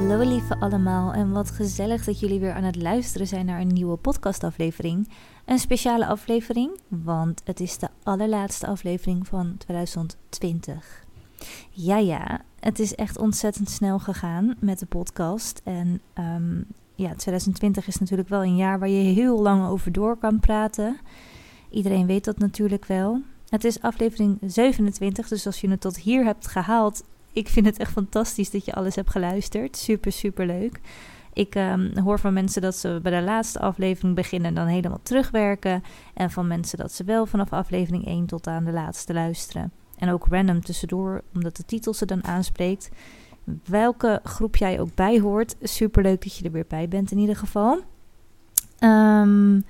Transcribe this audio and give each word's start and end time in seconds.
Hallo 0.00 0.28
lieve 0.28 0.60
allemaal 0.60 1.12
en 1.12 1.30
wat 1.30 1.50
gezellig 1.50 2.04
dat 2.04 2.20
jullie 2.20 2.40
weer 2.40 2.52
aan 2.52 2.62
het 2.62 2.82
luisteren 2.82 3.26
zijn 3.26 3.46
naar 3.46 3.60
een 3.60 3.66
nieuwe 3.66 3.96
podcastaflevering. 3.96 5.08
Een 5.44 5.58
speciale 5.58 6.06
aflevering, 6.06 6.80
want 6.88 7.40
het 7.44 7.60
is 7.60 7.78
de 7.78 7.88
allerlaatste 8.02 8.66
aflevering 8.66 9.26
van 9.26 9.54
2020. 9.58 11.04
Ja 11.70 11.96
ja, 11.96 12.40
het 12.60 12.78
is 12.78 12.94
echt 12.94 13.18
ontzettend 13.18 13.70
snel 13.70 13.98
gegaan 13.98 14.56
met 14.60 14.78
de 14.78 14.86
podcast 14.86 15.60
en 15.64 16.00
um, 16.18 16.64
ja, 16.94 17.14
2020 17.14 17.86
is 17.86 17.98
natuurlijk 17.98 18.28
wel 18.28 18.44
een 18.44 18.56
jaar 18.56 18.78
waar 18.78 18.88
je 18.88 19.14
heel 19.14 19.42
lang 19.42 19.66
over 19.66 19.92
door 19.92 20.16
kan 20.16 20.40
praten. 20.40 20.96
Iedereen 21.70 22.06
weet 22.06 22.24
dat 22.24 22.38
natuurlijk 22.38 22.84
wel. 22.84 23.22
Het 23.48 23.64
is 23.64 23.82
aflevering 23.82 24.38
27, 24.46 25.28
dus 25.28 25.46
als 25.46 25.60
je 25.60 25.70
het 25.70 25.80
tot 25.80 25.98
hier 25.98 26.24
hebt 26.24 26.46
gehaald, 26.46 27.02
ik 27.32 27.48
vind 27.48 27.66
het 27.66 27.78
echt 27.78 27.92
fantastisch 27.92 28.50
dat 28.50 28.64
je 28.64 28.74
alles 28.74 28.94
hebt 28.94 29.10
geluisterd. 29.10 29.76
Super, 29.76 30.12
super 30.12 30.46
leuk. 30.46 30.80
Ik 31.32 31.54
um, 31.54 31.98
hoor 31.98 32.18
van 32.18 32.32
mensen 32.32 32.62
dat 32.62 32.76
ze 32.76 32.98
bij 33.02 33.18
de 33.18 33.24
laatste 33.24 33.60
aflevering 33.60 34.14
beginnen 34.14 34.48
en 34.48 34.54
dan 34.54 34.66
helemaal 34.66 35.00
terugwerken. 35.02 35.82
En 36.14 36.30
van 36.30 36.46
mensen 36.46 36.78
dat 36.78 36.92
ze 36.92 37.04
wel 37.04 37.26
vanaf 37.26 37.52
aflevering 37.52 38.06
1 38.06 38.26
tot 38.26 38.46
aan 38.46 38.64
de 38.64 38.72
laatste 38.72 39.12
luisteren. 39.12 39.72
En 39.98 40.10
ook 40.10 40.26
random 40.30 40.60
tussendoor, 40.60 41.22
omdat 41.34 41.56
de 41.56 41.64
titel 41.64 41.94
ze 41.94 42.06
dan 42.06 42.24
aanspreekt. 42.24 42.88
Welke 43.64 44.20
groep 44.22 44.56
jij 44.56 44.80
ook 44.80 44.94
bij 44.94 45.20
hoort, 45.20 45.56
super 45.62 46.02
leuk 46.02 46.22
dat 46.22 46.36
je 46.36 46.44
er 46.44 46.52
weer 46.52 46.64
bij 46.68 46.88
bent 46.88 47.10
in 47.10 47.18
ieder 47.18 47.36
geval. 47.36 47.80
Um, 48.80 49.64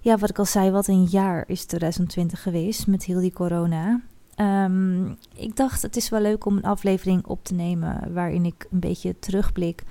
ja, 0.00 0.16
wat 0.18 0.30
ik 0.30 0.38
al 0.38 0.44
zei, 0.44 0.70
wat 0.70 0.86
een 0.86 1.04
jaar 1.04 1.44
is 1.46 1.64
2020 1.64 2.42
geweest 2.42 2.86
met 2.86 3.04
heel 3.04 3.20
die 3.20 3.32
corona. 3.32 4.00
Um, 4.40 5.16
ik 5.34 5.56
dacht, 5.56 5.82
het 5.82 5.96
is 5.96 6.08
wel 6.08 6.20
leuk 6.20 6.44
om 6.44 6.56
een 6.56 6.62
aflevering 6.62 7.26
op 7.26 7.44
te 7.44 7.54
nemen 7.54 8.12
waarin 8.12 8.44
ik 8.44 8.66
een 8.70 8.80
beetje 8.80 9.18
terugblik 9.18 9.82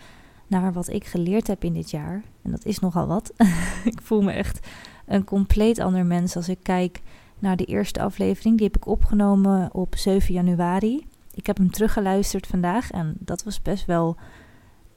naar 0.47 0.73
wat 0.73 0.87
ik 0.87 1.05
geleerd 1.05 1.47
heb 1.47 1.63
in 1.63 1.73
dit 1.73 1.91
jaar. 1.91 2.23
En 2.41 2.51
dat 2.51 2.65
is 2.65 2.79
nogal 2.79 3.07
wat. 3.07 3.33
ik 3.93 4.01
voel 4.01 4.21
me 4.21 4.31
echt 4.31 4.67
een 5.05 5.23
compleet 5.23 5.79
ander 5.79 6.05
mens 6.05 6.35
als 6.35 6.49
ik 6.49 6.59
kijk 6.63 7.01
naar 7.39 7.55
de 7.55 7.65
eerste 7.65 8.01
aflevering. 8.01 8.57
Die 8.57 8.65
heb 8.65 8.75
ik 8.75 8.87
opgenomen 8.87 9.73
op 9.73 9.95
7 9.95 10.33
januari. 10.33 11.05
Ik 11.33 11.47
heb 11.47 11.57
hem 11.57 11.71
teruggeluisterd 11.71 12.47
vandaag 12.47 12.91
en 12.91 13.15
dat 13.19 13.43
was 13.43 13.61
best 13.61 13.85
wel 13.85 14.15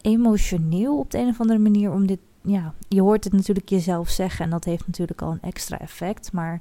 emotioneel 0.00 0.98
op 0.98 1.10
de 1.10 1.18
een 1.18 1.28
of 1.28 1.40
andere 1.40 1.58
manier 1.58 1.92
om 1.92 2.06
dit. 2.06 2.20
Ja, 2.42 2.74
je 2.88 3.00
hoort 3.00 3.24
het 3.24 3.32
natuurlijk 3.32 3.68
jezelf 3.68 4.08
zeggen 4.08 4.44
en 4.44 4.50
dat 4.50 4.64
heeft 4.64 4.86
natuurlijk 4.86 5.22
al 5.22 5.30
een 5.30 5.42
extra 5.42 5.78
effect. 5.78 6.32
Maar 6.32 6.60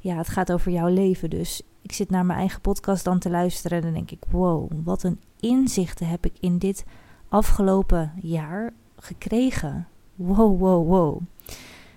ja, 0.00 0.16
het 0.16 0.28
gaat 0.28 0.52
over 0.52 0.72
jouw 0.72 0.88
leven. 0.88 1.30
Dus 1.30 1.62
ik 1.84 1.92
zit 1.92 2.10
naar 2.10 2.26
mijn 2.26 2.38
eigen 2.38 2.60
podcast 2.60 3.04
dan 3.04 3.18
te 3.18 3.30
luisteren 3.30 3.78
en 3.78 3.84
dan 3.84 3.92
denk 3.92 4.10
ik: 4.10 4.22
wow, 4.30 4.70
wat 4.84 5.02
een 5.02 5.20
inzichten 5.40 6.06
heb 6.06 6.24
ik 6.24 6.32
in 6.40 6.58
dit 6.58 6.84
afgelopen 7.28 8.12
jaar 8.22 8.72
gekregen. 8.96 9.88
Wow, 10.14 10.58
wow, 10.58 10.88
wow. 10.88 11.20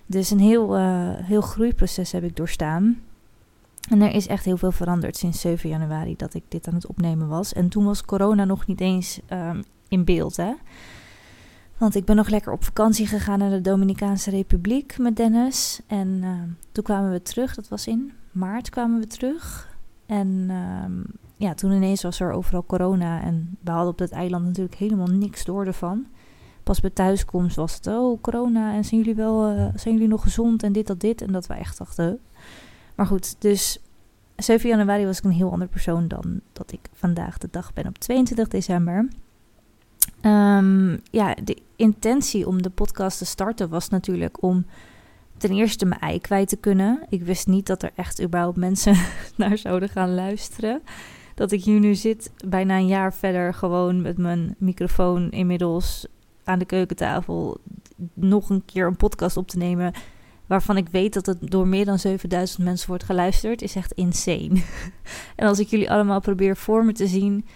Dus 0.06 0.30
een 0.30 0.40
heel, 0.40 0.78
uh, 0.78 1.10
heel 1.14 1.40
groeiproces 1.40 2.12
heb 2.12 2.22
ik 2.22 2.36
doorstaan. 2.36 3.02
En 3.90 4.02
er 4.02 4.14
is 4.14 4.26
echt 4.26 4.44
heel 4.44 4.56
veel 4.56 4.72
veranderd 4.72 5.16
sinds 5.16 5.40
7 5.40 5.68
januari 5.68 6.16
dat 6.16 6.34
ik 6.34 6.42
dit 6.48 6.68
aan 6.68 6.74
het 6.74 6.86
opnemen 6.86 7.28
was. 7.28 7.52
En 7.52 7.68
toen 7.68 7.84
was 7.84 8.04
corona 8.04 8.44
nog 8.44 8.66
niet 8.66 8.80
eens 8.80 9.20
um, 9.32 9.62
in 9.88 10.04
beeld, 10.04 10.36
hè. 10.36 10.52
Want 11.76 11.94
ik 11.94 12.04
ben 12.04 12.16
nog 12.16 12.28
lekker 12.28 12.52
op 12.52 12.64
vakantie 12.64 13.06
gegaan 13.06 13.38
naar 13.38 13.50
de 13.50 13.60
Dominicaanse 13.60 14.30
Republiek 14.30 14.98
met 14.98 15.16
Dennis. 15.16 15.80
En 15.86 16.08
uh, 16.22 16.30
toen 16.72 16.84
kwamen 16.84 17.10
we 17.10 17.22
terug, 17.22 17.54
dat 17.54 17.68
was 17.68 17.86
in 17.86 18.12
maart 18.32 18.70
kwamen 18.70 19.00
we 19.00 19.06
terug. 19.06 19.67
En 20.08 20.50
um, 20.50 21.04
ja, 21.36 21.54
toen 21.54 21.72
ineens 21.72 22.02
was 22.02 22.20
er 22.20 22.32
overal 22.32 22.64
corona. 22.66 23.22
En 23.22 23.56
we 23.60 23.70
hadden 23.70 23.90
op 23.90 23.98
dat 23.98 24.10
eiland 24.10 24.44
natuurlijk 24.44 24.74
helemaal 24.74 25.06
niks 25.06 25.44
door 25.44 25.66
ervan. 25.66 26.06
Pas 26.62 26.80
bij 26.80 26.90
thuiskomst 26.90 27.56
was 27.56 27.74
het, 27.74 27.86
oh 27.86 28.22
corona 28.22 28.74
en 28.74 28.84
zijn 28.84 29.00
jullie 29.00 29.14
wel, 29.14 29.50
uh, 29.50 29.68
zijn 29.74 29.94
jullie 29.94 30.08
nog 30.08 30.22
gezond 30.22 30.62
en 30.62 30.72
dit, 30.72 30.86
dat, 30.86 31.00
dit. 31.00 31.22
En 31.22 31.32
dat 31.32 31.46
we 31.46 31.54
echt 31.54 31.78
dachten, 31.78 32.18
maar 32.94 33.06
goed, 33.06 33.40
dus 33.40 33.80
7 34.36 34.68
januari 34.68 35.04
was 35.06 35.18
ik 35.18 35.24
een 35.24 35.30
heel 35.30 35.52
ander 35.52 35.68
persoon 35.68 36.08
dan 36.08 36.40
dat 36.52 36.72
ik 36.72 36.80
vandaag 36.92 37.38
de 37.38 37.48
dag 37.50 37.72
ben 37.72 37.86
op 37.86 37.98
22 37.98 38.48
december. 38.48 39.08
Um, 40.22 41.00
ja, 41.10 41.34
de 41.44 41.62
intentie 41.76 42.46
om 42.46 42.62
de 42.62 42.70
podcast 42.70 43.18
te 43.18 43.24
starten 43.24 43.68
was 43.68 43.88
natuurlijk 43.88 44.42
om 44.42 44.64
ten 45.38 45.50
eerste 45.50 45.84
mijn 45.84 46.00
ei 46.00 46.20
kwijt 46.20 46.48
te 46.48 46.56
kunnen. 46.56 47.06
Ik 47.08 47.22
wist 47.22 47.46
niet 47.46 47.66
dat 47.66 47.82
er 47.82 47.90
echt 47.94 48.22
überhaupt 48.22 48.56
mensen 48.56 48.96
naar 49.36 49.58
zouden 49.58 49.88
gaan 49.88 50.14
luisteren. 50.14 50.82
Dat 51.34 51.52
ik 51.52 51.64
hier 51.64 51.80
nu 51.80 51.94
zit, 51.94 52.30
bijna 52.46 52.76
een 52.76 52.86
jaar 52.86 53.14
verder, 53.14 53.54
gewoon 53.54 54.02
met 54.02 54.18
mijn 54.18 54.54
microfoon 54.58 55.30
inmiddels 55.30 56.06
aan 56.44 56.58
de 56.58 56.64
keukentafel, 56.64 57.60
nog 58.14 58.50
een 58.50 58.64
keer 58.64 58.86
een 58.86 58.96
podcast 58.96 59.36
op 59.36 59.48
te 59.48 59.58
nemen. 59.58 59.92
Waarvan 60.46 60.76
ik 60.76 60.88
weet 60.88 61.14
dat 61.14 61.26
het 61.26 61.50
door 61.50 61.66
meer 61.66 61.84
dan 61.84 61.98
7000 61.98 62.64
mensen 62.64 62.88
wordt 62.88 63.04
geluisterd, 63.04 63.62
is 63.62 63.74
echt 63.74 63.92
insane. 63.92 64.62
en 65.36 65.46
als 65.46 65.58
ik 65.58 65.68
jullie 65.68 65.90
allemaal 65.90 66.20
probeer 66.20 66.56
voor 66.56 66.84
me 66.84 66.92
te 66.92 67.06
zien, 67.06 67.46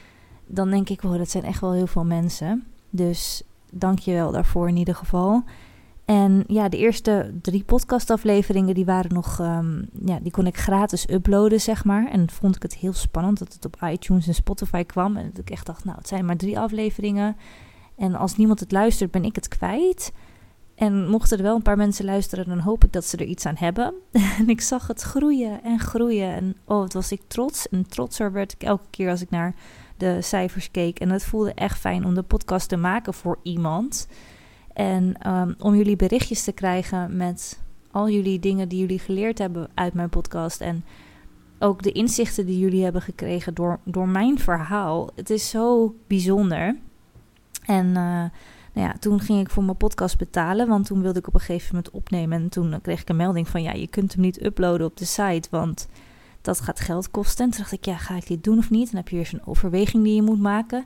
dan 0.46 0.70
denk 0.70 0.88
ik, 0.88 1.00
wow, 1.00 1.18
dat 1.18 1.30
zijn 1.30 1.44
echt 1.44 1.60
wel 1.60 1.72
heel 1.72 1.86
veel 1.86 2.04
mensen. 2.04 2.64
Dus 2.90 3.42
dank 3.70 3.98
je 3.98 4.12
wel 4.12 4.32
daarvoor 4.32 4.68
in 4.68 4.76
ieder 4.76 4.94
geval. 4.94 5.44
En 6.12 6.44
ja, 6.46 6.68
de 6.68 6.76
eerste 6.76 7.32
drie 7.42 7.64
podcastafleveringen, 7.64 8.74
die 8.74 8.84
waren 8.84 9.14
nog, 9.14 9.38
um, 9.38 9.88
ja, 10.04 10.18
die 10.22 10.30
kon 10.30 10.46
ik 10.46 10.58
gratis 10.58 11.08
uploaden, 11.08 11.60
zeg 11.60 11.84
maar. 11.84 12.10
En 12.10 12.30
vond 12.30 12.56
ik 12.56 12.62
het 12.62 12.74
heel 12.74 12.92
spannend 12.92 13.38
dat 13.38 13.52
het 13.52 13.64
op 13.64 13.76
iTunes 13.82 14.26
en 14.26 14.34
Spotify 14.34 14.84
kwam. 14.84 15.16
En 15.16 15.26
dat 15.30 15.38
ik 15.38 15.50
echt 15.50 15.66
dacht, 15.66 15.84
nou, 15.84 15.98
het 15.98 16.08
zijn 16.08 16.24
maar 16.24 16.36
drie 16.36 16.58
afleveringen. 16.58 17.36
En 17.96 18.14
als 18.14 18.36
niemand 18.36 18.60
het 18.60 18.72
luistert, 18.72 19.10
ben 19.10 19.24
ik 19.24 19.34
het 19.34 19.48
kwijt. 19.48 20.12
En 20.74 21.08
mochten 21.08 21.36
er 21.36 21.42
wel 21.42 21.54
een 21.54 21.62
paar 21.62 21.76
mensen 21.76 22.04
luisteren, 22.04 22.48
dan 22.48 22.58
hoop 22.58 22.84
ik 22.84 22.92
dat 22.92 23.04
ze 23.04 23.16
er 23.16 23.26
iets 23.26 23.46
aan 23.46 23.56
hebben. 23.56 23.94
en 24.38 24.48
ik 24.48 24.60
zag 24.60 24.86
het 24.86 25.02
groeien 25.02 25.62
en 25.62 25.78
groeien. 25.78 26.34
En 26.34 26.56
oh, 26.64 26.78
wat 26.78 26.92
was 26.92 27.12
ik 27.12 27.20
trots. 27.26 27.68
En 27.68 27.88
trotser 27.88 28.32
werd 28.32 28.52
ik 28.52 28.62
elke 28.62 28.86
keer 28.90 29.10
als 29.10 29.22
ik 29.22 29.30
naar 29.30 29.54
de 29.96 30.22
cijfers 30.22 30.70
keek. 30.70 30.98
En 30.98 31.10
het 31.10 31.24
voelde 31.24 31.54
echt 31.54 31.78
fijn 31.78 32.04
om 32.04 32.14
de 32.14 32.22
podcast 32.22 32.68
te 32.68 32.76
maken 32.76 33.14
voor 33.14 33.38
iemand. 33.42 34.06
En 34.74 35.32
um, 35.32 35.54
om 35.58 35.74
jullie 35.74 35.96
berichtjes 35.96 36.44
te 36.44 36.52
krijgen 36.52 37.16
met 37.16 37.60
al 37.90 38.08
jullie 38.08 38.38
dingen 38.38 38.68
die 38.68 38.78
jullie 38.78 38.98
geleerd 38.98 39.38
hebben 39.38 39.68
uit 39.74 39.94
mijn 39.94 40.08
podcast. 40.08 40.60
En 40.60 40.84
ook 41.58 41.82
de 41.82 41.92
inzichten 41.92 42.46
die 42.46 42.58
jullie 42.58 42.82
hebben 42.82 43.02
gekregen 43.02 43.54
door, 43.54 43.78
door 43.84 44.08
mijn 44.08 44.38
verhaal. 44.38 45.10
Het 45.14 45.30
is 45.30 45.50
zo 45.50 45.94
bijzonder. 46.06 46.76
En 47.66 47.86
uh, 47.86 47.94
nou 47.94 48.30
ja, 48.88 48.94
toen 49.00 49.20
ging 49.20 49.40
ik 49.40 49.50
voor 49.50 49.64
mijn 49.64 49.76
podcast 49.76 50.18
betalen, 50.18 50.68
want 50.68 50.86
toen 50.86 51.02
wilde 51.02 51.18
ik 51.18 51.26
op 51.26 51.34
een 51.34 51.40
gegeven 51.40 51.74
moment 51.74 51.92
opnemen. 51.92 52.42
En 52.42 52.48
toen 52.48 52.80
kreeg 52.82 53.00
ik 53.00 53.08
een 53.08 53.16
melding 53.16 53.48
van, 53.48 53.62
ja, 53.62 53.72
je 53.72 53.86
kunt 53.86 54.12
hem 54.12 54.22
niet 54.22 54.44
uploaden 54.44 54.86
op 54.86 54.96
de 54.96 55.04
site, 55.04 55.48
want 55.50 55.88
dat 56.40 56.60
gaat 56.60 56.80
geld 56.80 57.10
kosten. 57.10 57.44
En 57.44 57.50
toen 57.50 57.60
dacht 57.60 57.72
ik, 57.72 57.84
ja, 57.84 57.96
ga 57.96 58.16
ik 58.16 58.26
dit 58.26 58.44
doen 58.44 58.58
of 58.58 58.70
niet? 58.70 58.86
Dan 58.86 58.96
heb 58.96 59.08
je 59.08 59.16
weer 59.16 59.26
zo'n 59.26 59.46
overweging 59.46 60.04
die 60.04 60.14
je 60.14 60.22
moet 60.22 60.40
maken. 60.40 60.84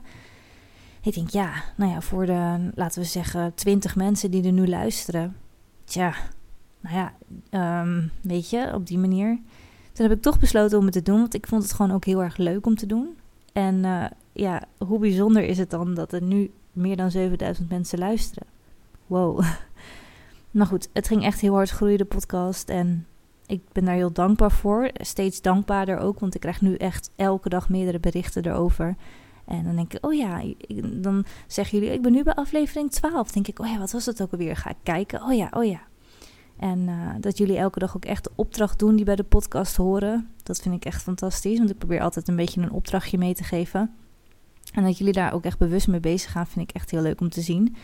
Ik 1.07 1.13
denk, 1.13 1.29
ja, 1.29 1.53
nou 1.75 1.91
ja, 1.91 2.01
voor 2.01 2.25
de, 2.25 2.69
laten 2.75 3.01
we 3.01 3.07
zeggen, 3.07 3.53
twintig 3.53 3.95
mensen 3.95 4.31
die 4.31 4.43
er 4.43 4.51
nu 4.51 4.67
luisteren. 4.67 5.35
Tja, 5.83 6.13
nou 6.79 6.95
ja, 6.95 7.13
um, 7.81 8.11
weet 8.21 8.49
je, 8.49 8.71
op 8.73 8.87
die 8.87 8.97
manier. 8.97 9.39
Toen 9.93 10.07
heb 10.07 10.17
ik 10.17 10.21
toch 10.21 10.39
besloten 10.39 10.77
om 10.77 10.83
het 10.83 10.93
te 10.93 11.01
doen, 11.01 11.19
want 11.19 11.33
ik 11.33 11.47
vond 11.47 11.63
het 11.63 11.73
gewoon 11.73 11.91
ook 11.91 12.05
heel 12.05 12.23
erg 12.23 12.37
leuk 12.37 12.65
om 12.65 12.75
te 12.75 12.85
doen. 12.85 13.17
En 13.53 13.75
uh, 13.75 14.05
ja, 14.31 14.63
hoe 14.77 14.99
bijzonder 14.99 15.43
is 15.43 15.57
het 15.57 15.69
dan 15.69 15.93
dat 15.93 16.13
er 16.13 16.21
nu 16.21 16.51
meer 16.71 16.97
dan 16.97 17.11
7000 17.11 17.69
mensen 17.69 17.99
luisteren? 17.99 18.47
Wow. 19.05 19.43
Maar 20.51 20.67
goed, 20.73 20.89
het 20.93 21.07
ging 21.07 21.23
echt 21.23 21.39
heel 21.39 21.53
hard 21.53 21.69
groeien, 21.69 21.97
de 21.97 22.05
podcast. 22.05 22.69
En 22.69 23.07
ik 23.45 23.61
ben 23.71 23.85
daar 23.85 23.95
heel 23.95 24.11
dankbaar 24.11 24.51
voor. 24.51 24.89
Steeds 24.93 25.41
dankbaarder 25.41 25.97
ook, 25.97 26.19
want 26.19 26.35
ik 26.35 26.41
krijg 26.41 26.61
nu 26.61 26.75
echt 26.75 27.09
elke 27.15 27.49
dag 27.49 27.69
meerdere 27.69 27.99
berichten 27.99 28.45
erover. 28.45 28.95
En 29.47 29.63
dan 29.63 29.75
denk 29.75 29.93
ik, 29.93 30.05
oh 30.05 30.13
ja, 30.13 30.43
dan 30.83 31.25
zeggen 31.47 31.79
jullie, 31.79 31.93
ik 31.93 32.01
ben 32.01 32.11
nu 32.11 32.23
bij 32.23 32.33
aflevering 32.33 32.91
12. 32.91 33.13
Dan 33.13 33.43
denk 33.43 33.47
ik, 33.47 33.59
oh 33.59 33.67
ja, 33.71 33.77
wat 33.77 33.91
was 33.91 34.05
het 34.05 34.21
ook 34.21 34.31
alweer? 34.31 34.55
Ga 34.55 34.69
ik 34.69 34.77
kijken, 34.83 35.23
oh 35.23 35.33
ja, 35.33 35.47
oh 35.51 35.65
ja. 35.65 35.81
En 36.57 36.79
uh, 36.79 37.09
dat 37.19 37.37
jullie 37.37 37.57
elke 37.57 37.79
dag 37.79 37.95
ook 37.95 38.05
echt 38.05 38.23
de 38.23 38.31
opdracht 38.35 38.79
doen 38.79 38.95
die 38.95 39.05
bij 39.05 39.15
de 39.15 39.23
podcast 39.23 39.75
horen. 39.75 40.29
Dat 40.43 40.59
vind 40.59 40.75
ik 40.75 40.85
echt 40.85 41.01
fantastisch, 41.01 41.57
want 41.57 41.69
ik 41.69 41.77
probeer 41.77 42.01
altijd 42.01 42.27
een 42.27 42.35
beetje 42.35 42.61
een 42.61 42.71
opdrachtje 42.71 43.17
mee 43.17 43.33
te 43.33 43.43
geven. 43.43 43.95
En 44.73 44.83
dat 44.83 44.97
jullie 44.97 45.13
daar 45.13 45.33
ook 45.33 45.45
echt 45.45 45.57
bewust 45.57 45.87
mee 45.87 45.99
bezig 45.99 46.31
gaan, 46.31 46.47
vind 46.47 46.69
ik 46.69 46.75
echt 46.75 46.91
heel 46.91 47.01
leuk 47.01 47.21
om 47.21 47.29
te 47.29 47.41
zien. 47.41 47.75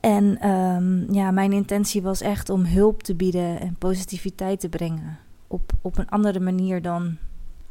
En 0.00 0.48
um, 0.48 1.12
ja, 1.12 1.30
mijn 1.30 1.52
intentie 1.52 2.02
was 2.02 2.20
echt 2.20 2.50
om 2.50 2.64
hulp 2.64 3.02
te 3.02 3.14
bieden 3.14 3.60
en 3.60 3.76
positiviteit 3.78 4.60
te 4.60 4.68
brengen. 4.68 5.18
Op, 5.46 5.72
op 5.82 5.98
een 5.98 6.08
andere 6.08 6.40
manier 6.40 6.82
dan 6.82 7.16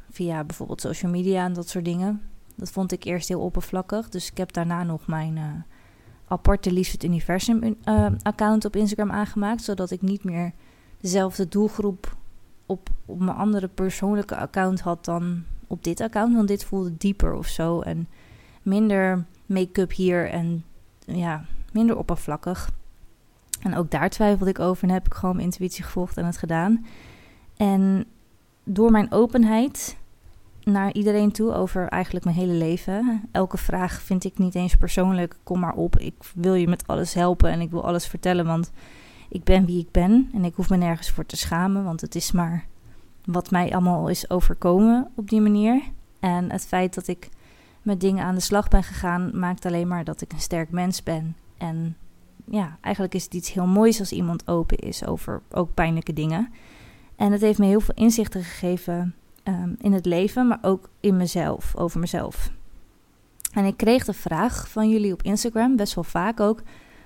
via 0.09 0.43
bijvoorbeeld 0.43 0.81
social 0.81 1.11
media 1.11 1.45
en 1.45 1.53
dat 1.53 1.69
soort 1.69 1.85
dingen. 1.85 2.21
Dat 2.57 2.71
vond 2.71 2.91
ik 2.91 3.03
eerst 3.03 3.27
heel 3.27 3.41
oppervlakkig. 3.41 4.09
Dus 4.09 4.31
ik 4.31 4.37
heb 4.37 4.53
daarna 4.53 4.83
nog 4.83 5.07
mijn 5.07 5.35
uh, 5.35 5.43
aparte 6.27 6.71
Liefst 6.71 6.91
het 6.91 7.03
Universum 7.03 7.63
uh, 7.63 8.07
account 8.21 8.65
op 8.65 8.75
Instagram 8.75 9.11
aangemaakt. 9.11 9.63
Zodat 9.63 9.91
ik 9.91 10.01
niet 10.01 10.23
meer 10.23 10.51
dezelfde 11.01 11.47
doelgroep 11.47 12.15
op, 12.65 12.89
op 13.05 13.19
mijn 13.19 13.37
andere 13.37 13.67
persoonlijke 13.67 14.35
account 14.35 14.79
had 14.79 15.05
dan 15.05 15.43
op 15.67 15.83
dit 15.83 16.01
account. 16.01 16.35
Want 16.35 16.47
dit 16.47 16.65
voelde 16.65 16.97
dieper 16.97 17.33
of 17.33 17.47
zo. 17.47 17.81
En 17.81 18.07
minder 18.61 19.25
make-up 19.45 19.91
hier 19.91 20.29
en 20.29 20.63
ja, 21.05 21.45
minder 21.71 21.97
oppervlakkig. 21.97 22.71
En 23.61 23.75
ook 23.75 23.91
daar 23.91 24.09
twijfelde 24.09 24.51
ik 24.51 24.59
over 24.59 24.83
en 24.83 24.93
heb 24.93 25.05
ik 25.05 25.13
gewoon 25.13 25.35
mijn 25.35 25.47
intuïtie 25.47 25.83
gevolgd 25.83 26.17
en 26.17 26.25
het 26.25 26.37
gedaan. 26.37 26.85
En 27.57 28.05
door 28.63 28.91
mijn 28.91 29.11
openheid 29.11 29.97
naar 30.67 30.93
iedereen 30.93 31.31
toe 31.31 31.53
over 31.53 31.87
eigenlijk 31.87 32.25
mijn 32.25 32.37
hele 32.37 32.53
leven. 32.53 33.21
Elke 33.31 33.57
vraag 33.57 34.01
vind 34.01 34.23
ik 34.23 34.37
niet 34.37 34.55
eens 34.55 34.75
persoonlijk. 34.75 35.37
Kom 35.43 35.59
maar 35.59 35.73
op. 35.73 35.97
Ik 35.97 36.15
wil 36.35 36.53
je 36.53 36.67
met 36.67 36.87
alles 36.87 37.13
helpen 37.13 37.51
en 37.51 37.61
ik 37.61 37.71
wil 37.71 37.85
alles 37.85 38.07
vertellen. 38.07 38.45
Want 38.45 38.71
ik 39.29 39.43
ben 39.43 39.65
wie 39.65 39.79
ik 39.79 39.91
ben. 39.91 40.29
En 40.33 40.45
ik 40.45 40.55
hoef 40.55 40.69
me 40.69 40.77
nergens 40.77 41.09
voor 41.09 41.25
te 41.25 41.37
schamen. 41.37 41.83
Want 41.83 42.01
het 42.01 42.15
is 42.15 42.31
maar 42.31 42.65
wat 43.25 43.51
mij 43.51 43.71
allemaal 43.71 44.07
is 44.07 44.29
overkomen 44.29 45.07
op 45.15 45.29
die 45.29 45.41
manier. 45.41 45.81
En 46.19 46.51
het 46.51 46.65
feit 46.65 46.93
dat 46.93 47.07
ik 47.07 47.29
met 47.81 48.01
dingen 48.01 48.23
aan 48.23 48.35
de 48.35 48.41
slag 48.41 48.67
ben 48.67 48.83
gegaan, 48.83 49.39
maakt 49.39 49.65
alleen 49.65 49.87
maar 49.87 50.03
dat 50.03 50.21
ik 50.21 50.33
een 50.33 50.39
sterk 50.39 50.71
mens 50.71 51.03
ben. 51.03 51.35
En 51.57 51.95
ja, 52.45 52.77
eigenlijk 52.81 53.13
is 53.13 53.23
het 53.23 53.33
iets 53.33 53.53
heel 53.53 53.67
moois 53.67 53.99
als 53.99 54.11
iemand 54.11 54.47
open 54.47 54.77
is 54.77 55.05
over 55.05 55.41
ook 55.51 55.73
pijnlijke 55.73 56.13
dingen. 56.13 56.53
En 57.15 57.31
het 57.31 57.41
heeft 57.41 57.59
me 57.59 57.65
heel 57.65 57.79
veel 57.79 57.95
inzichten 57.95 58.43
gegeven 58.43 59.15
Ehm, 59.47 59.73
in 59.77 59.93
het 59.93 60.05
leven, 60.05 60.47
maar 60.47 60.59
ook 60.61 60.89
in 60.99 61.17
mezelf, 61.17 61.75
over 61.75 61.99
mezelf. 61.99 62.51
En 63.53 63.65
ik 63.65 63.77
kreeg 63.77 64.05
de 64.05 64.13
vraag 64.13 64.69
van 64.69 64.89
jullie 64.89 65.13
op 65.13 65.21
Instagram, 65.21 65.75
best 65.75 65.95
wel 65.95 66.03
vaak 66.03 66.39
ook, 66.39 66.61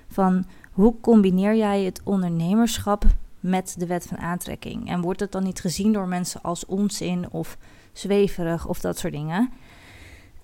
van 0.08 0.44
hoe 0.72 0.94
combineer 1.00 1.56
jij 1.56 1.82
het 1.82 2.00
ondernemerschap 2.04 3.04
met 3.40 3.74
de 3.78 3.86
wet 3.86 4.06
van 4.06 4.18
aantrekking? 4.18 4.88
En 4.88 5.00
wordt 5.00 5.20
het 5.20 5.32
dan 5.32 5.42
niet 5.42 5.60
gezien 5.60 5.92
door 5.92 6.08
mensen 6.08 6.42
als 6.42 6.66
onzin 6.66 7.30
of 7.30 7.56
zweverig 7.92 8.66
of 8.66 8.80
dat 8.80 8.98
soort 8.98 9.12
dingen? 9.12 9.50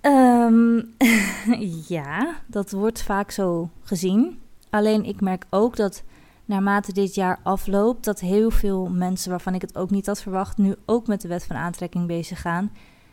Ehm, 0.01 0.81
ja, 1.95 2.35
dat 2.47 2.71
wordt 2.71 3.01
vaak 3.01 3.31
zo 3.31 3.69
gezien. 3.81 4.39
Alleen 4.69 5.05
ik 5.05 5.21
merk 5.21 5.45
ook 5.49 5.75
dat 5.75 6.03
naarmate 6.49 6.93
dit 6.93 7.15
jaar 7.15 7.39
afloopt, 7.43 8.05
dat 8.05 8.19
heel 8.19 8.49
veel 8.51 8.89
mensen 8.89 9.29
waarvan 9.29 9.53
ik 9.53 9.61
het 9.61 9.77
ook 9.77 9.89
niet 9.89 10.05
had 10.05 10.21
verwacht, 10.21 10.57
nu 10.57 10.75
ook 10.85 11.07
met 11.07 11.21
de 11.21 11.27
wet 11.27 11.45
van 11.45 11.55
aantrekking 11.55 12.07
bezig 12.07 12.41
gaan. 12.41 12.71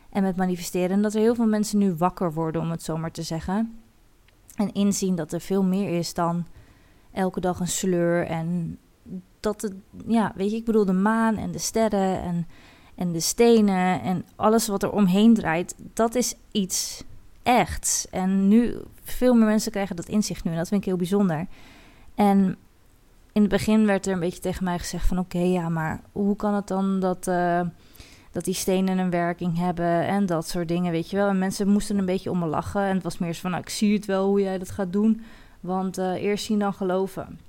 En 0.09 0.23
met 0.23 0.35
manifesteren. 0.35 0.89
En 0.89 1.01
dat 1.01 1.13
er 1.13 1.19
heel 1.19 1.35
veel 1.35 1.47
mensen 1.47 1.79
nu 1.79 1.93
wakker 1.93 2.33
worden, 2.33 2.61
om 2.61 2.71
het 2.71 2.83
zo 2.83 2.97
maar 2.97 3.11
te 3.11 3.21
zeggen. 3.21 3.79
En 4.55 4.73
inzien 4.73 5.15
dat 5.15 5.33
er 5.33 5.41
veel 5.41 5.63
meer 5.63 5.97
is 5.97 6.13
dan 6.13 6.45
elke 7.11 7.39
dag 7.39 7.59
een 7.59 7.67
sleur. 7.67 8.25
En 8.25 8.77
dat 9.39 9.61
het, 9.61 9.73
ja, 10.07 10.31
weet 10.35 10.51
je, 10.51 10.57
ik 10.57 10.65
bedoel, 10.65 10.85
de 10.85 10.93
maan 10.93 11.37
en 11.37 11.51
de 11.51 11.59
sterren 11.59 12.21
en, 12.21 12.47
en 12.95 13.11
de 13.11 13.19
stenen 13.19 14.01
en 14.01 14.25
alles 14.35 14.67
wat 14.67 14.83
er 14.83 14.91
omheen 14.91 15.33
draait, 15.33 15.75
dat 15.93 16.15
is 16.15 16.35
iets 16.51 17.03
echts. 17.43 18.07
En 18.09 18.47
nu, 18.47 18.75
veel 19.03 19.33
meer 19.33 19.47
mensen 19.47 19.71
krijgen 19.71 19.95
dat 19.95 20.07
inzicht 20.07 20.43
nu 20.43 20.51
en 20.51 20.57
dat 20.57 20.67
vind 20.67 20.81
ik 20.81 20.87
heel 20.87 20.97
bijzonder. 20.97 21.47
En 22.15 22.57
in 23.37 23.43
het 23.43 23.51
begin 23.51 23.85
werd 23.85 24.05
er 24.05 24.13
een 24.13 24.19
beetje 24.19 24.39
tegen 24.39 24.63
mij 24.63 24.79
gezegd 24.79 25.07
van 25.07 25.19
oké, 25.19 25.37
ja, 25.37 25.69
maar 25.69 26.01
hoe 26.11 26.35
kan 26.35 26.53
het 26.53 26.67
dan 26.67 26.99
dat, 26.99 27.27
uh, 27.27 27.61
dat 28.31 28.45
die 28.45 28.53
stenen 28.53 28.97
een 28.97 29.09
werking 29.09 29.57
hebben 29.57 30.07
en 30.07 30.25
dat 30.25 30.47
soort 30.47 30.67
dingen, 30.67 30.91
weet 30.91 31.09
je 31.09 31.17
wel. 31.17 31.27
En 31.27 31.37
mensen 31.37 31.67
moesten 31.67 31.97
een 31.97 32.05
beetje 32.05 32.31
om 32.31 32.39
me 32.39 32.45
lachen 32.45 32.81
en 32.81 32.93
het 32.93 33.03
was 33.03 33.17
meer 33.17 33.33
zo 33.33 33.41
van, 33.41 33.51
nou, 33.51 33.63
ik 33.63 33.69
zie 33.69 33.93
het 33.93 34.05
wel 34.05 34.27
hoe 34.27 34.41
jij 34.41 34.57
dat 34.57 34.71
gaat 34.71 34.93
doen, 34.93 35.21
want 35.59 35.97
uh, 35.97 36.23
eerst 36.23 36.45
zien 36.45 36.59
dan 36.59 36.73
geloven. 36.73 37.39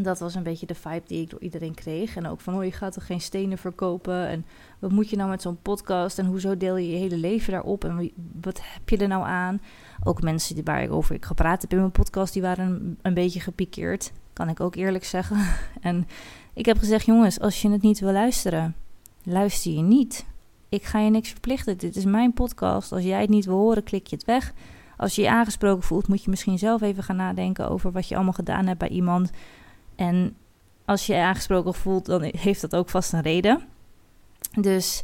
Dat 0.00 0.18
was 0.18 0.34
een 0.34 0.42
beetje 0.42 0.66
de 0.66 0.74
vibe 0.74 1.02
die 1.06 1.22
ik 1.22 1.30
door 1.30 1.40
iedereen 1.40 1.74
kreeg. 1.74 2.16
En 2.16 2.26
ook 2.26 2.40
van, 2.40 2.54
oh, 2.54 2.64
je 2.64 2.72
gaat 2.72 2.92
toch 2.92 3.06
geen 3.06 3.20
stenen 3.20 3.58
verkopen? 3.58 4.26
En 4.26 4.46
wat 4.78 4.90
moet 4.90 5.10
je 5.10 5.16
nou 5.16 5.30
met 5.30 5.42
zo'n 5.42 5.62
podcast? 5.62 6.18
En 6.18 6.26
hoezo 6.26 6.56
deel 6.56 6.76
je 6.76 6.90
je 6.90 6.96
hele 6.96 7.16
leven 7.16 7.52
daarop? 7.52 7.84
En 7.84 8.12
wat 8.40 8.60
heb 8.62 8.88
je 8.88 8.96
er 8.96 9.08
nou 9.08 9.24
aan? 9.24 9.60
Ook 10.04 10.22
mensen 10.22 10.54
die, 10.54 10.64
waar 10.64 10.82
ik 10.82 10.92
over 10.92 11.14
ik 11.14 11.24
gepraat 11.24 11.62
heb 11.62 11.72
in 11.72 11.78
mijn 11.78 11.90
podcast, 11.90 12.32
die 12.32 12.42
waren 12.42 12.66
een, 12.66 12.98
een 13.02 13.14
beetje 13.14 13.40
gepikeerd. 13.40 14.12
Kan 14.42 14.50
ik 14.50 14.60
ook 14.60 14.74
eerlijk 14.74 15.04
zeggen. 15.04 15.36
En 15.80 16.08
ik 16.52 16.66
heb 16.66 16.78
gezegd, 16.78 17.06
jongens, 17.06 17.40
als 17.40 17.62
je 17.62 17.70
het 17.70 17.82
niet 17.82 18.00
wil 18.00 18.12
luisteren, 18.12 18.74
luister 19.22 19.72
je 19.72 19.82
niet. 19.82 20.24
Ik 20.68 20.84
ga 20.84 20.98
je 20.98 21.10
niks 21.10 21.28
verplichten. 21.28 21.78
Dit 21.78 21.96
is 21.96 22.04
mijn 22.04 22.32
podcast. 22.32 22.92
Als 22.92 23.02
jij 23.02 23.20
het 23.20 23.30
niet 23.30 23.44
wil 23.44 23.56
horen, 23.56 23.82
klik 23.82 24.06
je 24.06 24.16
het 24.16 24.24
weg. 24.24 24.52
Als 24.96 25.14
je 25.14 25.22
je 25.22 25.30
aangesproken 25.30 25.82
voelt, 25.82 26.08
moet 26.08 26.24
je 26.24 26.30
misschien 26.30 26.58
zelf 26.58 26.80
even 26.80 27.02
gaan 27.02 27.16
nadenken 27.16 27.70
over 27.70 27.92
wat 27.92 28.08
je 28.08 28.14
allemaal 28.14 28.32
gedaan 28.32 28.66
hebt 28.66 28.78
bij 28.78 28.88
iemand. 28.88 29.30
En 29.96 30.36
als 30.84 31.06
je 31.06 31.12
je 31.12 31.20
aangesproken 31.20 31.74
voelt, 31.74 32.06
dan 32.06 32.22
heeft 32.22 32.60
dat 32.60 32.76
ook 32.76 32.88
vast 32.88 33.12
een 33.12 33.22
reden. 33.22 33.62
Dus, 34.60 35.02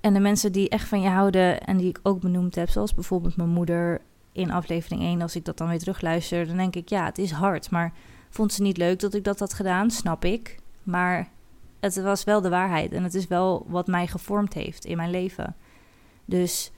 en 0.00 0.14
de 0.14 0.20
mensen 0.20 0.52
die 0.52 0.68
echt 0.68 0.88
van 0.88 1.00
je 1.00 1.08
houden 1.08 1.60
en 1.60 1.76
die 1.76 1.88
ik 1.88 2.00
ook 2.02 2.20
benoemd 2.20 2.54
heb, 2.54 2.68
zoals 2.68 2.94
bijvoorbeeld 2.94 3.36
mijn 3.36 3.48
moeder 3.48 4.00
in 4.32 4.50
aflevering 4.50 5.02
1, 5.02 5.22
als 5.22 5.36
ik 5.36 5.44
dat 5.44 5.58
dan 5.58 5.68
weer 5.68 5.78
terugluister, 5.78 6.46
dan 6.46 6.56
denk 6.56 6.76
ik, 6.76 6.88
ja, 6.88 7.04
het 7.04 7.18
is 7.18 7.30
hard, 7.30 7.70
maar 7.70 7.92
Vond 8.30 8.52
ze 8.52 8.62
niet 8.62 8.76
leuk 8.76 9.00
dat 9.00 9.14
ik 9.14 9.24
dat 9.24 9.38
had 9.38 9.54
gedaan, 9.54 9.90
snap 9.90 10.24
ik. 10.24 10.58
Maar 10.82 11.28
het 11.80 12.02
was 12.02 12.24
wel 12.24 12.40
de 12.40 12.48
waarheid 12.48 12.92
en 12.92 13.02
het 13.02 13.14
is 13.14 13.26
wel 13.26 13.66
wat 13.68 13.86
mij 13.86 14.06
gevormd 14.06 14.54
heeft 14.54 14.84
in 14.84 14.96
mijn 14.96 15.10
leven. 15.10 15.56
Dus 16.24 16.72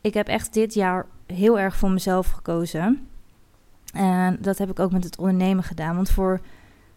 ik 0.00 0.14
heb 0.14 0.28
echt 0.28 0.54
dit 0.54 0.74
jaar 0.74 1.06
heel 1.26 1.58
erg 1.58 1.76
voor 1.76 1.90
mezelf 1.90 2.30
gekozen. 2.30 3.08
En 3.92 4.38
dat 4.40 4.58
heb 4.58 4.70
ik 4.70 4.78
ook 4.78 4.92
met 4.92 5.04
het 5.04 5.18
ondernemen 5.18 5.64
gedaan. 5.64 5.96
Want 5.96 6.10
voor 6.10 6.40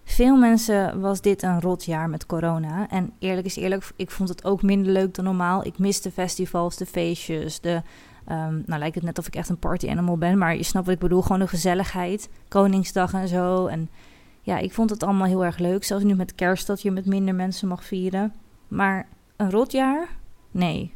veel 0.04 0.36
mensen 0.36 1.00
was 1.00 1.22
dit 1.22 1.44
een 1.44 1.62
rot 1.62 1.86
jaar 1.86 2.10
met 2.10 2.26
corona. 2.26 2.90
En 2.90 3.12
eerlijk 3.20 3.46
is 3.46 3.56
eerlijk, 3.56 3.92
ik 3.96 4.12
vond 4.12 4.30
het 4.30 4.46
ook 4.46 4.62
minder 4.62 4.92
leuk 4.92 5.14
dan 5.14 5.26
normaal. 5.26 5.66
Ik 5.66 5.80
miste 5.80 6.12
festivals, 6.12 6.78
de 6.78 6.86
feestjes, 6.86 7.60
de 7.60 7.82
Um, 8.32 8.64
nou 8.66 8.80
lijkt 8.80 8.96
het 8.96 9.04
net 9.04 9.18
of 9.18 9.28
ik 9.28 9.36
echt 9.36 9.50
een 9.50 9.60
party 9.60 9.90
animal 9.90 10.18
ben, 10.18 10.38
maar 10.38 10.56
je 10.56 10.64
snapt 10.64 10.86
wat 10.86 10.96
ik 10.96 11.02
bedoel. 11.02 11.22
Gewoon 11.22 11.40
de 11.40 11.48
gezelligheid, 11.48 12.30
Koningsdag 12.48 13.14
en 13.14 13.28
zo. 13.28 13.68
En 13.68 13.90
ja, 14.42 14.58
ik 14.58 14.74
vond 14.74 14.90
het 14.90 15.04
allemaal 15.04 15.28
heel 15.28 15.46
erg 15.46 15.58
leuk. 15.58 15.84
Zelfs 15.84 16.04
nu 16.04 16.16
met 16.16 16.36
kerst 16.36 16.68
dat 16.68 16.82
je 16.82 16.92
met 16.92 17.06
minder 17.06 17.36
mensen 17.36 17.68
mag 17.68 17.84
vieren. 17.84 18.34
Maar 18.68 19.08
een 19.36 19.52
rotjaar? 19.52 20.08
Nee, 20.52 20.94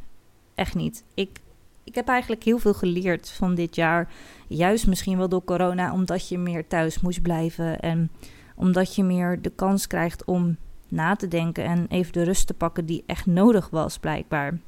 echt 0.56 0.76
niet. 0.76 1.04
Ik, 1.14 1.40
ik 1.84 1.96
heb 1.96 2.08
eigenlijk 2.08 2.44
heel 2.44 2.58
veel 2.58 2.74
geleerd 2.74 3.30
van 3.30 3.56
dit 3.56 3.76
jaar. 3.76 4.10
Juist 4.48 4.88
misschien 4.88 5.18
wel 5.18 5.30
door 5.30 5.44
corona, 5.44 5.94
omdat 5.94 6.28
je 6.30 6.38
meer 6.38 6.68
thuis 6.68 7.00
moest 7.00 7.22
blijven. 7.22 7.80
En 7.80 8.12
omdat 8.56 8.96
je 8.96 9.04
meer 9.04 9.42
de 9.42 9.50
kans 9.50 9.88
krijgt 9.88 10.25
om 10.25 10.58
na 10.88 11.16
te 11.16 11.28
denken 11.28 11.63
en 11.63 11.86
even 11.90 12.13
de 12.13 12.24
rust 12.24 12.48
te 12.48 12.54
pakken 12.54 12.86
die 12.86 13.04
echt 13.06 13.25
nodig 13.25 13.70
was, 13.70 13.98
blijkbaar. 13.98 14.60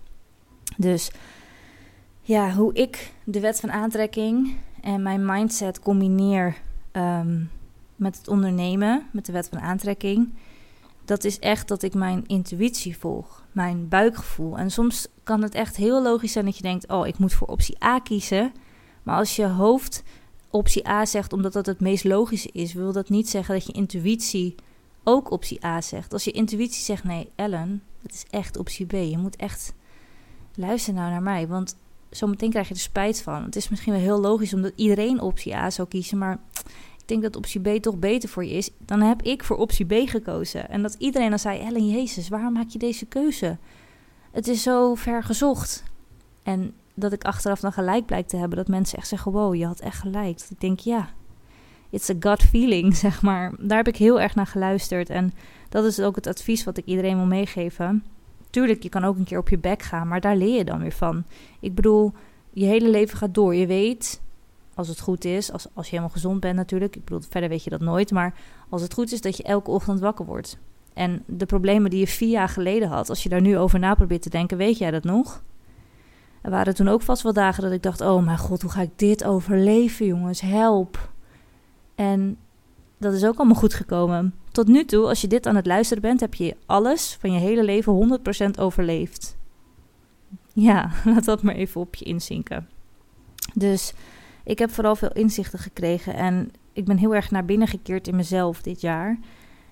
Dus 0.77 1.11
ja, 2.25 2.51
hoe 2.53 2.73
ik 2.73 3.11
de 3.23 3.39
wet 3.39 3.59
van 3.59 3.71
aantrekking 3.71 4.55
en 4.81 5.01
mijn 5.01 5.25
mindset 5.25 5.79
combineer 5.79 6.57
ehm, 6.91 7.43
met 7.95 8.17
het 8.17 8.27
ondernemen, 8.27 9.05
met 9.11 9.25
de 9.25 9.31
wet 9.31 9.47
van 9.49 9.59
aantrekking. 9.59 10.33
Dat 11.05 11.23
is 11.23 11.39
echt 11.39 11.67
dat 11.67 11.83
ik 11.83 11.93
mijn 11.93 12.23
intuïtie 12.27 12.97
volg, 12.97 13.43
mijn 13.51 13.87
buikgevoel. 13.87 14.57
En 14.57 14.71
soms 14.71 15.07
kan 15.23 15.41
het 15.41 15.55
echt 15.55 15.75
heel 15.75 16.01
logisch 16.01 16.31
zijn 16.31 16.45
dat 16.45 16.57
je 16.57 16.61
denkt: 16.61 16.87
oh, 16.87 17.07
ik 17.07 17.17
moet 17.17 17.33
voor 17.33 17.47
optie 17.47 17.83
A 17.83 17.99
kiezen. 17.99 18.53
Maar 19.03 19.17
als 19.17 19.35
je 19.35 19.47
hoofd 19.47 20.03
optie 20.49 20.87
A 20.87 21.05
zegt 21.05 21.33
omdat 21.33 21.53
dat 21.53 21.65
het 21.65 21.79
meest 21.79 22.03
logische 22.03 22.49
is, 22.51 22.73
wil 22.73 22.91
dat 22.91 23.09
niet 23.09 23.29
zeggen 23.29 23.55
dat 23.55 23.65
je 23.65 23.73
intuïtie 23.73 24.55
ook 25.03 25.31
optie 25.31 25.65
A 25.65 25.81
zegt. 25.81 26.13
Als 26.13 26.23
je 26.23 26.31
intuïtie 26.31 26.83
zegt: 26.83 27.03
nee, 27.03 27.29
Ellen, 27.35 27.83
het 28.01 28.13
is 28.13 28.25
echt 28.29 28.57
optie 28.57 28.85
B. 28.85 28.91
Je 28.91 29.17
moet 29.17 29.35
echt 29.35 29.73
luisteren 30.55 30.99
nou 30.99 31.11
naar 31.11 31.23
mij. 31.23 31.47
Want 31.47 31.75
zometeen 32.09 32.49
krijg 32.49 32.67
je 32.67 32.73
er 32.73 32.79
spijt 32.79 33.21
van. 33.21 33.43
Het 33.43 33.55
is 33.55 33.69
misschien 33.69 33.93
wel 33.93 34.01
heel 34.01 34.19
logisch 34.19 34.53
omdat 34.53 34.71
iedereen 34.75 35.21
optie 35.21 35.55
A 35.55 35.69
zou 35.69 35.87
kiezen, 35.87 36.17
maar 36.17 36.39
ik 37.05 37.11
denk 37.11 37.23
dat 37.23 37.35
optie 37.35 37.61
B 37.61 37.81
toch 37.81 37.97
beter 37.97 38.29
voor 38.29 38.45
je 38.45 38.53
is. 38.53 38.69
Dan 38.77 39.01
heb 39.01 39.21
ik 39.21 39.43
voor 39.43 39.57
optie 39.57 39.85
B 39.85 40.09
gekozen. 40.09 40.69
En 40.69 40.81
dat 40.81 40.95
iedereen 40.97 41.29
dan 41.29 41.39
zei: 41.39 41.59
Ellen, 41.59 41.89
Jezus, 41.89 42.29
waarom 42.29 42.53
maak 42.53 42.69
je 42.69 42.79
deze 42.79 43.05
keuze? 43.05 43.57
Het 44.31 44.47
is 44.47 44.63
zo 44.63 44.95
ver 44.95 45.23
gezocht. 45.23 45.83
En 46.43 46.73
dat 46.93 47.13
ik 47.13 47.23
achteraf 47.23 47.59
dan 47.59 47.71
gelijk 47.71 48.05
blijkt 48.05 48.29
te 48.29 48.37
hebben 48.37 48.57
dat 48.57 48.67
mensen 48.67 48.97
echt 48.97 49.07
zeggen: 49.07 49.31
Wow, 49.31 49.55
je 49.55 49.65
had 49.65 49.79
echt 49.79 49.99
gelijk. 49.99 50.39
Ik 50.49 50.59
denk: 50.59 50.79
Ja, 50.79 51.09
it's 51.89 52.09
a 52.09 52.15
gut 52.19 52.41
feeling, 52.41 52.95
zeg 53.05 53.21
maar. 53.21 53.53
Daar 53.59 53.77
heb 53.77 53.87
ik 53.87 53.97
heel 53.97 54.21
erg 54.21 54.35
naar 54.35 54.47
geluisterd. 54.47 55.09
En 55.09 55.33
dat 55.69 55.85
is 55.85 55.99
ook 55.99 56.15
het 56.15 56.27
advies 56.27 56.63
wat 56.63 56.77
ik 56.77 56.85
iedereen 56.85 57.15
wil 57.15 57.25
meegeven. 57.25 58.03
Tuurlijk, 58.55 58.83
je 58.83 58.89
kan 58.89 59.03
ook 59.03 59.17
een 59.17 59.23
keer 59.23 59.37
op 59.37 59.49
je 59.49 59.57
bek 59.57 59.81
gaan, 59.81 60.07
maar 60.07 60.21
daar 60.21 60.35
leer 60.35 60.57
je 60.57 60.65
dan 60.65 60.79
weer 60.79 60.91
van. 60.91 61.23
Ik 61.59 61.75
bedoel, 61.75 62.13
je 62.51 62.65
hele 62.65 62.89
leven 62.89 63.17
gaat 63.17 63.33
door. 63.33 63.55
Je 63.55 63.67
weet, 63.67 64.21
als 64.73 64.87
het 64.87 64.99
goed 64.99 65.25
is, 65.25 65.51
als, 65.51 65.67
als 65.73 65.85
je 65.85 65.91
helemaal 65.91 66.13
gezond 66.13 66.39
bent 66.39 66.55
natuurlijk. 66.55 66.95
Ik 66.95 67.03
bedoel, 67.03 67.21
verder 67.29 67.49
weet 67.49 67.63
je 67.63 67.69
dat 67.69 67.79
nooit. 67.79 68.11
Maar 68.11 68.33
als 68.69 68.81
het 68.81 68.93
goed 68.93 69.11
is 69.11 69.21
dat 69.21 69.37
je 69.37 69.43
elke 69.43 69.71
ochtend 69.71 69.99
wakker 69.99 70.25
wordt. 70.25 70.57
En 70.93 71.23
de 71.25 71.45
problemen 71.45 71.89
die 71.89 71.99
je 71.99 72.07
vier 72.07 72.29
jaar 72.29 72.49
geleden 72.49 72.87
had, 72.87 73.09
als 73.09 73.23
je 73.23 73.29
daar 73.29 73.41
nu 73.41 73.57
over 73.57 73.79
na 73.79 73.95
probeert 73.95 74.21
te 74.21 74.29
denken, 74.29 74.57
weet 74.57 74.77
jij 74.77 74.91
dat 74.91 75.03
nog? 75.03 75.43
Er 76.41 76.51
waren 76.51 76.75
toen 76.75 76.87
ook 76.87 77.01
vast 77.01 77.21
wel 77.21 77.33
dagen 77.33 77.63
dat 77.63 77.71
ik 77.71 77.83
dacht: 77.83 78.01
oh 78.01 78.25
mijn 78.25 78.37
god, 78.37 78.61
hoe 78.61 78.71
ga 78.71 78.81
ik 78.81 78.99
dit 78.99 79.23
overleven, 79.23 80.05
jongens? 80.05 80.41
Help. 80.41 81.09
En 81.95 82.37
dat 82.97 83.13
is 83.13 83.25
ook 83.25 83.37
allemaal 83.37 83.55
goed 83.55 83.73
gekomen. 83.73 84.33
Tot 84.55 84.67
nu 84.67 84.85
toe, 84.85 85.07
als 85.07 85.21
je 85.21 85.27
dit 85.27 85.47
aan 85.47 85.55
het 85.55 85.65
luisteren 85.65 86.01
bent, 86.01 86.19
heb 86.19 86.33
je 86.33 86.55
alles 86.65 87.17
van 87.19 87.31
je 87.31 87.39
hele 87.39 87.63
leven 87.63 88.19
100% 88.55 88.59
overleefd. 88.59 89.37
Ja, 90.53 90.91
laat 91.05 91.25
dat 91.25 91.43
maar 91.43 91.55
even 91.55 91.81
op 91.81 91.95
je 91.95 92.05
inzinken. 92.05 92.69
Dus 93.53 93.93
ik 94.43 94.59
heb 94.59 94.71
vooral 94.71 94.95
veel 94.95 95.11
inzichten 95.11 95.59
gekregen 95.59 96.13
en 96.13 96.51
ik 96.73 96.85
ben 96.85 96.97
heel 96.97 97.15
erg 97.15 97.31
naar 97.31 97.45
binnen 97.45 97.67
gekeerd 97.67 98.07
in 98.07 98.15
mezelf 98.15 98.61
dit 98.61 98.81
jaar. 98.81 99.19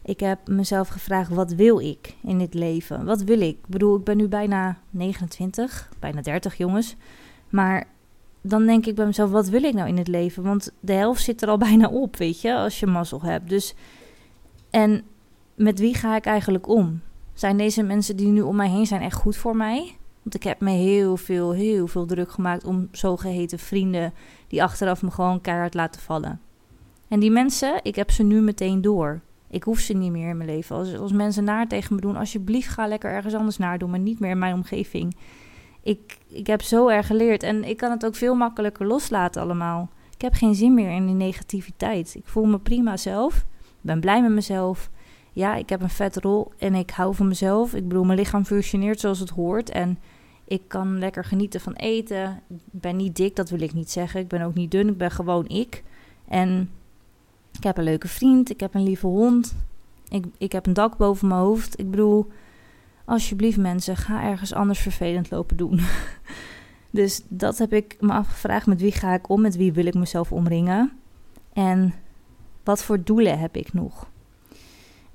Ik 0.02 0.20
heb 0.20 0.48
mezelf 0.48 0.88
gevraagd: 0.88 1.30
wat 1.30 1.54
wil 1.54 1.80
ik 1.80 2.16
in 2.24 2.38
dit 2.38 2.54
leven? 2.54 3.06
Wat 3.06 3.24
wil 3.24 3.42
ik? 3.42 3.58
Ik 3.58 3.68
bedoel, 3.68 3.98
ik 3.98 4.04
ben 4.04 4.18
nu 4.18 4.28
bijna 4.28 4.78
29, 4.90 5.90
bijna 6.00 6.22
30 6.22 6.58
jongens. 6.58 6.96
Maar 7.50 7.88
dan 8.42 8.66
denk 8.66 8.86
ik 8.86 8.96
bij 8.96 9.06
mezelf: 9.06 9.32
wat 9.32 9.50
wil 9.50 9.64
ik 9.64 9.74
nou 9.74 9.88
in 9.88 9.98
het 9.98 10.08
leven? 10.08 10.44
Want 10.44 10.72
de 10.80 10.94
helft 10.94 11.24
zit 11.24 11.42
er 11.42 11.50
al 11.50 11.58
bijna 11.70 11.88
op, 11.88 12.16
weet 12.18 12.42
je, 12.42 12.56
als 12.56 12.80
je 12.80 12.88
mazzel 12.88 13.22
hebt. 13.22 13.50
Dus 13.50 13.76
en 14.74 15.04
met 15.56 15.80
wie 15.80 15.96
ga 15.96 16.16
ik 16.16 16.26
eigenlijk 16.26 16.68
om? 16.68 17.02
Zijn 17.34 17.58
deze 17.58 17.84
mensen 17.84 18.16
die 18.16 18.28
nu 18.28 18.42
om 18.42 18.56
mij 18.56 18.70
heen 18.70 18.86
zijn 18.86 19.02
echt 19.02 19.16
goed 19.16 19.38
voor 19.38 19.56
mij? 19.56 19.96
Want 20.22 20.36
ik 20.36 20.44
heb 20.44 20.60
me 20.60 20.72
heel 20.72 21.18
veel, 21.18 21.52
heel 21.52 21.88
veel 21.88 22.06
druk 22.06 22.32
gemaakt 22.32 22.64
om 22.64 22.88
zogeheten 22.92 23.60
vrienden 23.60 24.14
die 24.48 24.64
achteraf 24.64 25.02
me 25.02 25.12
gewoon 25.12 25.42
keihard 25.42 25.74
laten 25.74 26.02
vallen. 26.02 26.42
En 27.08 27.20
die 27.20 27.32
mensen, 27.32 27.80
ik 27.84 27.96
heb 27.96 28.12
ze 28.12 28.24
nu 28.24 28.42
meteen 28.42 28.82
door. 28.82 29.22
Ik 29.50 29.64
hoef 29.64 29.80
ze 29.80 29.94
niet 29.94 30.12
meer 30.12 30.30
in 30.30 30.38
mijn 30.38 30.50
leven. 30.50 30.76
Als, 30.76 30.98
als 30.98 31.12
mensen 31.12 31.44
naar 31.44 31.68
tegen 31.68 31.96
me 31.96 32.02
doen, 32.02 32.16
alsjeblieft 32.16 32.70
ga 32.70 32.88
lekker 32.88 33.12
ergens 33.12 33.34
anders 33.34 33.58
naar 33.58 33.78
doen, 33.78 33.90
maar 33.90 34.00
niet 34.00 34.20
meer 34.20 34.32
in 34.32 34.40
mijn 34.40 34.54
omgeving. 34.54 35.16
Ik, 35.82 36.18
ik 36.28 36.48
heb 36.48 36.62
zo 36.62 36.88
erg 36.88 37.08
geleerd 37.08 37.44
en 37.44 37.64
ik 37.64 37.78
kan 37.78 37.92
het 37.92 38.06
ook 38.06 38.16
veel 38.16 38.36
makkelijker 38.36 38.88
loslaten 38.88 39.42
allemaal. 39.42 39.90
Ik 40.16 40.22
heb 40.22 40.34
geen 40.34 40.56
zin 40.56 40.74
meer 40.74 40.92
in 40.92 41.06
die 41.06 41.16
negativiteit. 41.16 42.16
Ik 42.16 42.28
voel 42.28 42.46
me 42.46 42.60
prima 42.60 42.98
zelf. 42.98 43.46
Ben 43.84 44.00
blij 44.00 44.22
met 44.22 44.32
mezelf. 44.32 44.90
Ja, 45.32 45.56
ik 45.56 45.70
heb 45.70 45.82
een 45.82 45.90
vet 45.90 46.18
rol 46.18 46.52
en 46.58 46.76
ik 46.76 46.90
hou 46.90 47.16
van 47.16 47.28
mezelf. 47.28 47.74
Ik 47.74 47.88
bedoel, 47.88 48.04
mijn 48.04 48.20
lichaam 48.20 48.46
functioneert 48.46 49.00
zoals 49.00 49.20
het 49.20 49.30
hoort. 49.30 49.70
En 49.70 49.98
ik 50.46 50.62
kan 50.68 51.00
lekker 51.00 51.26
genieten 51.26 51.62
van 51.62 51.74
eten. 51.74 52.42
Ik 52.50 52.58
ben 52.72 52.96
niet 52.96 53.16
dik, 53.16 53.36
dat 53.36 53.50
wil 53.50 53.62
ik 53.62 53.74
niet 53.74 53.92
zeggen. 53.92 54.20
Ik 54.20 54.28
ben 54.28 54.42
ook 54.42 54.54
niet 54.54 54.72
dun, 54.72 54.88
ik 54.88 54.98
ben 54.98 55.12
gewoon 55.12 55.48
ik. 55.48 55.84
En 56.28 56.70
ik 57.58 57.64
heb 57.64 57.78
een 57.78 57.84
leuke 57.84 58.08
vriend, 58.08 58.50
ik 58.50 58.60
heb 58.60 58.74
een 58.74 58.84
lieve 58.84 59.08
hond. 59.08 59.56
Ik, 60.10 60.26
ik 60.38 60.52
heb 60.52 60.66
een 60.66 60.74
dak 60.74 60.98
boven 60.98 61.28
mijn 61.28 61.40
hoofd. 61.40 61.80
Ik 61.80 61.90
bedoel, 61.90 62.28
alsjeblieft 63.06 63.58
mensen, 63.58 63.98
ga 63.98 64.24
ergens 64.24 64.54
anders 64.54 64.80
vervelend 64.80 65.32
lopen 65.32 65.58
doen. 65.58 65.80
dus 66.90 67.22
dat 67.28 67.58
heb 67.58 67.74
ik 67.74 67.98
me 68.00 68.12
afgevraagd. 68.12 68.66
Met 68.66 68.82
wie 68.82 68.92
ga 68.92 69.14
ik 69.14 69.30
om? 69.30 69.42
Met 69.42 69.56
wie 69.56 69.74
wil 69.74 69.86
ik 69.86 69.94
mezelf 69.94 70.32
omringen? 70.32 70.92
En 71.54 71.94
wat 72.64 72.84
voor 72.84 73.04
doelen 73.04 73.40
heb 73.40 73.56
ik 73.56 73.74
nog? 73.74 74.08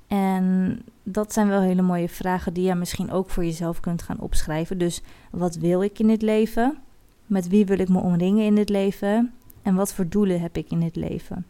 En 0.07 0.79
dat 1.03 1.33
zijn 1.33 1.47
wel 1.47 1.61
hele 1.61 1.81
mooie 1.81 2.09
vragen 2.09 2.53
die 2.53 2.63
je 2.63 2.75
misschien 2.75 3.11
ook 3.11 3.29
voor 3.29 3.45
jezelf 3.45 3.79
kunt 3.79 4.01
gaan 4.01 4.19
opschrijven. 4.19 4.77
Dus 4.77 5.01
wat 5.31 5.55
wil 5.55 5.83
ik 5.83 5.99
in 5.99 6.07
dit 6.07 6.21
leven? 6.21 6.77
Met 7.25 7.47
wie 7.47 7.65
wil 7.65 7.79
ik 7.79 7.89
me 7.89 7.99
omringen 7.99 8.45
in 8.45 8.55
dit 8.55 8.69
leven? 8.69 9.33
En 9.61 9.75
wat 9.75 9.93
voor 9.93 10.07
doelen 10.07 10.41
heb 10.41 10.57
ik 10.57 10.71
in 10.71 10.79
dit 10.79 10.95
leven? 10.95 11.45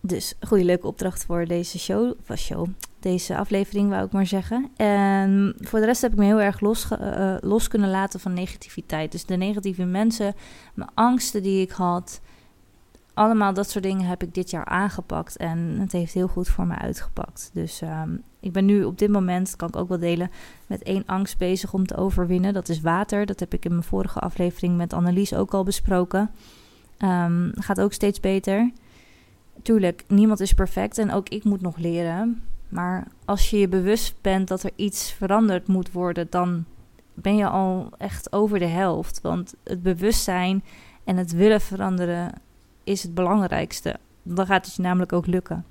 Dus 0.00 0.34
goede 0.40 0.64
leuke 0.64 0.86
opdracht 0.86 1.24
voor 1.24 1.46
deze 1.46 1.78
show, 1.78 2.12
of 2.28 2.38
show, 2.38 2.66
deze 3.00 3.36
aflevering 3.36 3.88
wou 3.90 4.04
ik 4.04 4.12
maar 4.12 4.26
zeggen. 4.26 4.68
En 4.76 5.54
voor 5.60 5.78
de 5.78 5.84
rest 5.84 6.02
heb 6.02 6.12
ik 6.12 6.18
me 6.18 6.24
heel 6.24 6.40
erg 6.40 6.60
los, 6.60 6.88
uh, 7.00 7.34
los 7.40 7.68
kunnen 7.68 7.90
laten 7.90 8.20
van 8.20 8.34
negativiteit. 8.34 9.12
Dus 9.12 9.24
de 9.24 9.36
negatieve 9.36 9.84
mensen, 9.84 10.34
mijn 10.74 10.90
angsten 10.94 11.42
die 11.42 11.60
ik 11.60 11.70
had, 11.70 12.20
allemaal 13.20 13.54
dat 13.54 13.70
soort 13.70 13.84
dingen 13.84 14.06
heb 14.06 14.22
ik 14.22 14.34
dit 14.34 14.50
jaar 14.50 14.64
aangepakt. 14.64 15.36
En 15.36 15.58
het 15.58 15.92
heeft 15.92 16.14
heel 16.14 16.28
goed 16.28 16.48
voor 16.48 16.66
me 16.66 16.74
uitgepakt. 16.74 17.50
Dus 17.52 17.80
um, 17.80 18.22
ik 18.40 18.52
ben 18.52 18.64
nu 18.64 18.84
op 18.84 18.98
dit 18.98 19.10
moment, 19.10 19.56
kan 19.56 19.68
ik 19.68 19.76
ook 19.76 19.88
wel 19.88 19.98
delen, 19.98 20.30
met 20.66 20.82
één 20.82 21.02
angst 21.06 21.38
bezig 21.38 21.72
om 21.72 21.86
te 21.86 21.96
overwinnen. 21.96 22.52
Dat 22.52 22.68
is 22.68 22.80
water. 22.80 23.26
Dat 23.26 23.40
heb 23.40 23.54
ik 23.54 23.64
in 23.64 23.70
mijn 23.70 23.82
vorige 23.82 24.18
aflevering 24.18 24.76
met 24.76 24.92
Annelies 24.92 25.34
ook 25.34 25.54
al 25.54 25.64
besproken. 25.64 26.30
Um, 26.98 27.52
gaat 27.54 27.80
ook 27.80 27.92
steeds 27.92 28.20
beter. 28.20 28.70
Tuurlijk, 29.62 30.04
niemand 30.08 30.40
is 30.40 30.52
perfect 30.52 30.98
en 30.98 31.12
ook 31.12 31.28
ik 31.28 31.44
moet 31.44 31.60
nog 31.60 31.76
leren. 31.76 32.42
Maar 32.68 33.06
als 33.24 33.50
je 33.50 33.58
je 33.58 33.68
bewust 33.68 34.14
bent 34.20 34.48
dat 34.48 34.62
er 34.62 34.72
iets 34.76 35.12
veranderd 35.12 35.66
moet 35.66 35.92
worden, 35.92 36.26
dan 36.30 36.64
ben 37.14 37.36
je 37.36 37.48
al 37.48 37.88
echt 37.98 38.32
over 38.32 38.58
de 38.58 38.66
helft. 38.66 39.20
Want 39.20 39.54
het 39.64 39.82
bewustzijn 39.82 40.64
en 41.04 41.16
het 41.16 41.32
willen 41.32 41.60
veranderen 41.60 42.32
is 42.84 43.02
het 43.02 43.14
belangrijkste. 43.14 43.96
Dan 44.22 44.46
gaat 44.46 44.66
het 44.66 44.74
je 44.74 44.82
namelijk 44.82 45.12
ook 45.12 45.26
lukken. 45.26 45.64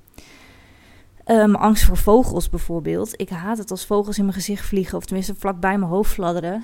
Um, 1.26 1.56
angst 1.56 1.84
voor 1.84 1.98
vogels 1.98 2.50
bijvoorbeeld. 2.50 3.14
Ik 3.16 3.30
haat 3.30 3.58
het 3.58 3.72
als 3.72 3.86
vogels 3.86 4.18
in 4.18 4.24
mijn 4.24 4.36
gezicht 4.36 4.66
vliegen, 4.66 4.98
of 4.98 5.06
tenminste 5.06 5.36
vlak 5.36 5.60
bij 5.60 5.78
mijn 5.78 5.92
hoofd 5.92 6.12
fladderen. 6.12 6.64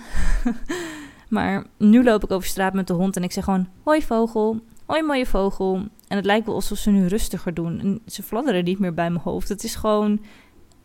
maar 1.29 1.65
nu 1.77 2.03
loop 2.03 2.23
ik 2.23 2.31
over 2.31 2.47
straat 2.47 2.73
met 2.73 2.87
de 2.87 2.93
hond 2.93 3.15
en 3.15 3.23
ik 3.23 3.31
zeg 3.31 3.43
gewoon: 3.43 3.67
Hoi 3.83 4.01
vogel, 4.01 4.59
hoi 4.85 5.03
mooie 5.03 5.25
vogel. 5.25 5.75
En 6.07 6.15
het 6.15 6.25
lijkt 6.25 6.45
wel 6.45 6.55
alsof 6.55 6.77
ze 6.77 6.91
nu 6.91 7.07
rustiger 7.07 7.53
doen. 7.53 7.79
En 7.79 8.01
ze 8.05 8.23
fladderen 8.23 8.63
niet 8.63 8.79
meer 8.79 8.93
bij 8.93 9.09
mijn 9.09 9.23
hoofd. 9.23 9.49
Het 9.49 9.63
is 9.63 9.75
gewoon 9.75 10.21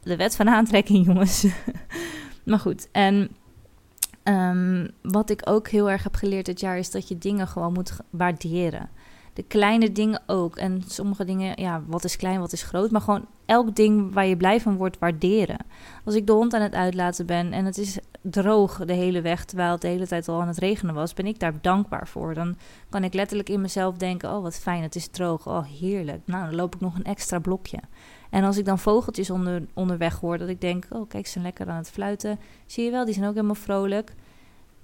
de 0.02 0.16
wet 0.16 0.36
van 0.36 0.48
aantrekking, 0.48 1.06
jongens. 1.06 1.46
maar 2.44 2.58
goed, 2.58 2.88
en 2.92 3.30
um, 4.24 4.90
wat 5.02 5.30
ik 5.30 5.40
ook 5.44 5.68
heel 5.68 5.90
erg 5.90 6.02
heb 6.02 6.14
geleerd 6.14 6.46
dit 6.46 6.60
jaar 6.60 6.78
is 6.78 6.90
dat 6.90 7.08
je 7.08 7.18
dingen 7.18 7.46
gewoon 7.46 7.72
moet 7.72 7.96
waarderen 8.10 8.88
de 9.32 9.42
kleine 9.42 9.92
dingen 9.92 10.22
ook. 10.26 10.56
En 10.56 10.82
sommige 10.86 11.24
dingen, 11.24 11.60
ja, 11.62 11.82
wat 11.86 12.04
is 12.04 12.16
klein, 12.16 12.40
wat 12.40 12.52
is 12.52 12.62
groot. 12.62 12.90
Maar 12.90 13.00
gewoon 13.00 13.26
elk 13.46 13.76
ding 13.76 14.12
waar 14.12 14.26
je 14.26 14.36
blij 14.36 14.60
van 14.60 14.76
wordt 14.76 14.98
waarderen. 14.98 15.58
Als 16.04 16.14
ik 16.14 16.26
de 16.26 16.32
hond 16.32 16.54
aan 16.54 16.62
het 16.62 16.74
uitlaten 16.74 17.26
ben 17.26 17.52
en 17.52 17.64
het 17.64 17.78
is 17.78 17.98
droog 18.22 18.84
de 18.84 18.92
hele 18.92 19.20
weg, 19.20 19.44
terwijl 19.44 19.72
het 19.72 19.80
de 19.80 19.88
hele 19.88 20.06
tijd 20.06 20.28
al 20.28 20.40
aan 20.40 20.48
het 20.48 20.58
regenen 20.58 20.94
was, 20.94 21.14
ben 21.14 21.26
ik 21.26 21.38
daar 21.38 21.54
dankbaar 21.60 22.08
voor. 22.08 22.34
Dan 22.34 22.56
kan 22.88 23.04
ik 23.04 23.14
letterlijk 23.14 23.48
in 23.48 23.60
mezelf 23.60 23.96
denken: 23.96 24.34
oh 24.34 24.42
wat 24.42 24.58
fijn, 24.58 24.82
het 24.82 24.94
is 24.94 25.08
droog. 25.08 25.48
Oh 25.48 25.64
heerlijk. 25.80 26.20
Nou, 26.24 26.44
dan 26.44 26.54
loop 26.54 26.74
ik 26.74 26.80
nog 26.80 26.94
een 26.94 27.04
extra 27.04 27.38
blokje. 27.38 27.78
En 28.30 28.44
als 28.44 28.56
ik 28.56 28.64
dan 28.64 28.78
vogeltjes 28.78 29.30
onder, 29.30 29.66
onderweg 29.74 30.20
hoor, 30.20 30.38
dat 30.38 30.48
ik 30.48 30.60
denk: 30.60 30.86
oh 30.90 31.08
kijk, 31.08 31.26
ze 31.26 31.32
zijn 31.32 31.44
lekker 31.44 31.68
aan 31.68 31.76
het 31.76 31.90
fluiten. 31.90 32.38
Zie 32.66 32.84
je 32.84 32.90
wel, 32.90 33.04
die 33.04 33.14
zijn 33.14 33.26
ook 33.26 33.34
helemaal 33.34 33.54
vrolijk. 33.54 34.14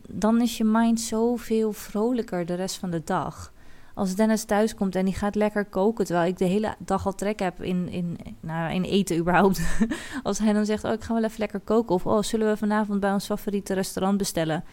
Dan 0.09 0.41
is 0.41 0.57
je 0.57 0.65
mind 0.65 1.01
zoveel 1.01 1.73
vrolijker 1.73 2.47
de 2.47 2.55
rest 2.55 2.77
van 2.77 2.91
de 2.91 3.03
dag 3.05 3.53
als 3.97 4.15
Dennis 4.15 4.45
thuis 4.45 4.75
komt 4.75 4.97
en 4.97 5.05
die 5.05 5.15
gaat 5.15 5.35
lekker 5.35 5.65
koken, 5.65 6.05
terwijl 6.05 6.29
ik 6.29 6.39
de 6.39 6.45
hele 6.45 6.75
dag 6.79 7.07
al 7.07 7.15
trek 7.15 7.39
heb 7.39 7.63
in, 7.63 7.89
in, 7.89 8.19
nou, 8.41 8.73
in 8.73 8.83
eten 8.83 9.17
überhaupt. 9.17 9.61
als 10.23 10.39
hij 10.39 10.53
dan 10.53 10.65
zegt, 10.65 10.85
oh, 10.85 10.93
ik 10.93 11.03
ga 11.03 11.15
wel 11.15 11.25
even 11.25 11.39
lekker 11.39 11.61
koken. 11.61 11.95
Of, 11.95 12.07
oh, 12.07 12.23
zullen 12.23 12.49
we 12.49 12.57
vanavond 12.57 13.01
bij 13.01 13.13
ons 13.13 13.27
favoriete 13.27 13.75
restaurant 13.75 14.19
bestellen? 14.19 14.65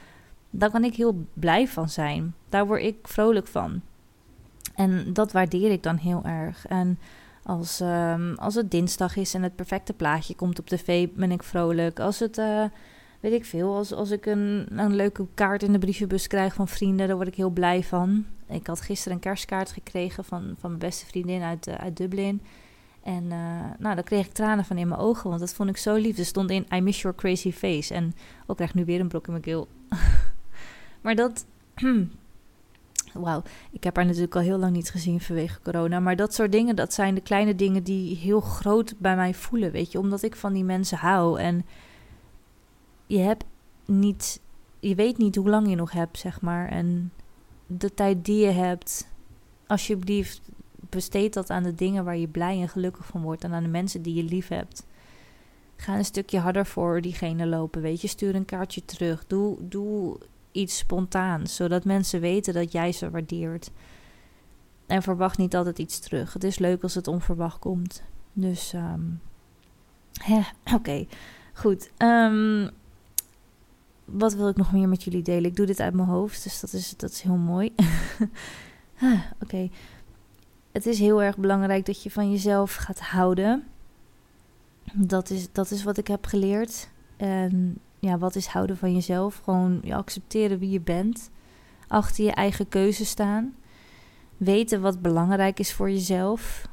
Daar 0.49 0.71
kan 0.71 0.83
ik 0.83 0.95
heel 0.95 1.25
blij 1.33 1.67
van 1.67 1.89
zijn. 1.89 2.35
Daar 2.49 2.67
word 2.67 2.81
ik 2.81 2.97
vrolijk 3.01 3.47
van. 3.47 3.81
En 4.75 5.13
dat 5.13 5.31
waardeer 5.31 5.71
ik 5.71 5.83
dan 5.83 5.97
heel 5.97 6.21
erg. 6.23 6.67
En 6.67 6.99
als, 7.43 7.79
um, 7.79 8.35
als 8.35 8.55
het 8.55 8.71
dinsdag 8.71 9.15
is 9.15 9.33
en 9.33 9.43
het 9.43 9.55
perfecte 9.55 9.93
plaatje 9.93 10.35
komt 10.35 10.59
op 10.59 10.67
tv, 10.67 11.07
ben 11.13 11.31
ik 11.31 11.43
vrolijk. 11.43 11.99
Als 11.99 12.19
het... 12.19 12.37
Uh, 12.37 12.63
weet 13.23 13.33
ik 13.33 13.45
veel. 13.45 13.75
Als, 13.75 13.93
als 13.93 14.11
ik 14.11 14.25
een, 14.25 14.65
een 14.69 14.95
leuke 14.95 15.27
kaart 15.33 15.63
in 15.63 15.71
de 15.71 15.79
brievenbus 15.79 16.27
krijg 16.27 16.53
van 16.53 16.67
vrienden, 16.67 17.07
daar 17.07 17.15
word 17.15 17.27
ik 17.27 17.35
heel 17.35 17.49
blij 17.49 17.83
van. 17.83 18.25
Ik 18.49 18.67
had 18.67 18.81
gisteren 18.81 19.13
een 19.13 19.19
kerstkaart 19.19 19.71
gekregen 19.71 20.23
van, 20.23 20.55
van 20.59 20.69
mijn 20.69 20.81
beste 20.81 21.05
vriendin 21.05 21.41
uit, 21.41 21.67
uh, 21.67 21.73
uit 21.73 21.97
Dublin. 21.97 22.41
En 23.03 23.23
uh, 23.23 23.29
nou, 23.79 23.95
daar 23.95 24.03
kreeg 24.03 24.25
ik 24.25 24.33
tranen 24.33 24.65
van 24.65 24.77
in 24.77 24.87
mijn 24.87 24.99
ogen, 24.99 25.29
want 25.29 25.39
dat 25.39 25.53
vond 25.53 25.69
ik 25.69 25.77
zo 25.77 25.95
lief. 25.95 26.17
Er 26.17 26.25
stond 26.25 26.49
in 26.49 26.65
I 26.73 26.81
miss 26.81 27.01
your 27.01 27.17
crazy 27.17 27.51
face. 27.51 27.93
En 27.93 28.15
ook 28.47 28.55
krijg 28.55 28.73
nu 28.73 28.85
weer 28.85 28.99
een 28.99 29.07
brok 29.07 29.25
in 29.25 29.31
mijn 29.31 29.43
keel. 29.43 29.67
maar 31.03 31.15
dat... 31.15 31.45
Wauw, 33.13 33.43
ik 33.71 33.83
heb 33.83 33.95
haar 33.95 34.05
natuurlijk 34.05 34.35
al 34.35 34.41
heel 34.41 34.57
lang 34.57 34.73
niet 34.73 34.91
gezien 34.91 35.21
vanwege 35.21 35.61
corona. 35.61 35.99
Maar 35.99 36.15
dat 36.15 36.33
soort 36.33 36.51
dingen, 36.51 36.75
dat 36.75 36.93
zijn 36.93 37.15
de 37.15 37.21
kleine 37.21 37.55
dingen 37.55 37.83
die 37.83 38.15
heel 38.15 38.41
groot 38.41 38.95
bij 38.97 39.15
mij 39.15 39.33
voelen, 39.33 39.71
weet 39.71 39.91
je. 39.91 39.99
Omdat 39.99 40.23
ik 40.23 40.35
van 40.35 40.53
die 40.53 40.63
mensen 40.63 40.97
hou. 40.97 41.39
En 41.39 41.65
je 43.07 43.17
hebt 43.17 43.45
niet... 43.85 44.41
Je 44.79 44.95
weet 44.95 45.17
niet 45.17 45.35
hoe 45.35 45.49
lang 45.49 45.69
je 45.69 45.75
nog 45.75 45.91
hebt, 45.91 46.17
zeg 46.17 46.41
maar. 46.41 46.69
En 46.69 47.11
de 47.67 47.93
tijd 47.93 48.25
die 48.25 48.45
je 48.45 48.51
hebt, 48.51 49.07
alsjeblieft, 49.67 50.41
besteed 50.89 51.33
dat 51.33 51.49
aan 51.49 51.63
de 51.63 51.75
dingen 51.75 52.05
waar 52.05 52.17
je 52.17 52.27
blij 52.27 52.61
en 52.61 52.69
gelukkig 52.69 53.05
van 53.05 53.21
wordt 53.21 53.43
en 53.43 53.53
aan 53.53 53.63
de 53.63 53.69
mensen 53.69 54.01
die 54.01 54.13
je 54.13 54.23
lief 54.23 54.47
hebt. 54.47 54.85
Ga 55.75 55.97
een 55.97 56.05
stukje 56.05 56.39
harder 56.39 56.65
voor 56.65 57.01
diegene 57.01 57.47
lopen, 57.47 57.81
weet 57.81 58.01
je. 58.01 58.07
Stuur 58.07 58.35
een 58.35 58.45
kaartje 58.45 58.85
terug. 58.85 59.27
Doe, 59.27 59.57
doe 59.67 60.17
iets 60.51 60.77
spontaans, 60.77 61.55
zodat 61.55 61.85
mensen 61.85 62.19
weten 62.19 62.53
dat 62.53 62.71
jij 62.71 62.91
ze 62.91 63.09
waardeert. 63.09 63.71
En 64.85 65.01
verwacht 65.01 65.37
niet 65.37 65.55
altijd 65.55 65.79
iets 65.79 65.99
terug. 65.99 66.33
Het 66.33 66.43
is 66.43 66.59
leuk 66.59 66.83
als 66.83 66.95
het 66.95 67.07
onverwacht 67.07 67.59
komt. 67.59 68.03
Dus, 68.33 68.73
um, 68.73 69.21
oké. 70.73 71.05
Goed. 71.53 71.91
Um, 71.97 72.69
wat 74.05 74.33
wil 74.33 74.47
ik 74.47 74.55
nog 74.55 74.71
meer 74.71 74.89
met 74.89 75.03
jullie 75.03 75.21
delen? 75.21 75.49
Ik 75.49 75.55
doe 75.55 75.65
dit 75.65 75.79
uit 75.79 75.93
mijn 75.93 76.07
hoofd, 76.07 76.43
dus 76.43 76.59
dat 76.59 76.73
is, 76.73 76.97
dat 76.97 77.11
is 77.11 77.21
heel 77.21 77.35
mooi. 77.35 77.73
ah, 79.01 79.19
Oké. 79.41 79.69
Het 80.71 80.85
is 80.85 80.99
heel 80.99 81.21
erg 81.23 81.37
belangrijk 81.37 81.85
dat 81.85 82.03
je 82.03 82.11
van 82.11 82.31
jezelf 82.31 82.75
gaat 82.75 82.99
houden. 82.99 83.63
Dat 84.93 85.29
is, 85.29 85.51
dat 85.51 85.71
is 85.71 85.83
wat 85.83 85.97
ik 85.97 86.07
heb 86.07 86.25
geleerd. 86.25 86.89
Ja, 87.99 88.17
wat 88.17 88.35
is 88.35 88.45
houden 88.45 88.77
van 88.77 88.93
jezelf? 88.93 89.41
Gewoon 89.43 89.79
je 89.83 89.95
accepteren 89.95 90.59
wie 90.59 90.69
je 90.69 90.81
bent. 90.81 91.29
Achter 91.87 92.23
je 92.23 92.31
eigen 92.31 92.69
keuze 92.69 93.05
staan. 93.05 93.55
Weten 94.37 94.81
wat 94.81 95.01
belangrijk 95.01 95.59
is 95.59 95.73
voor 95.73 95.89
jezelf. 95.89 96.67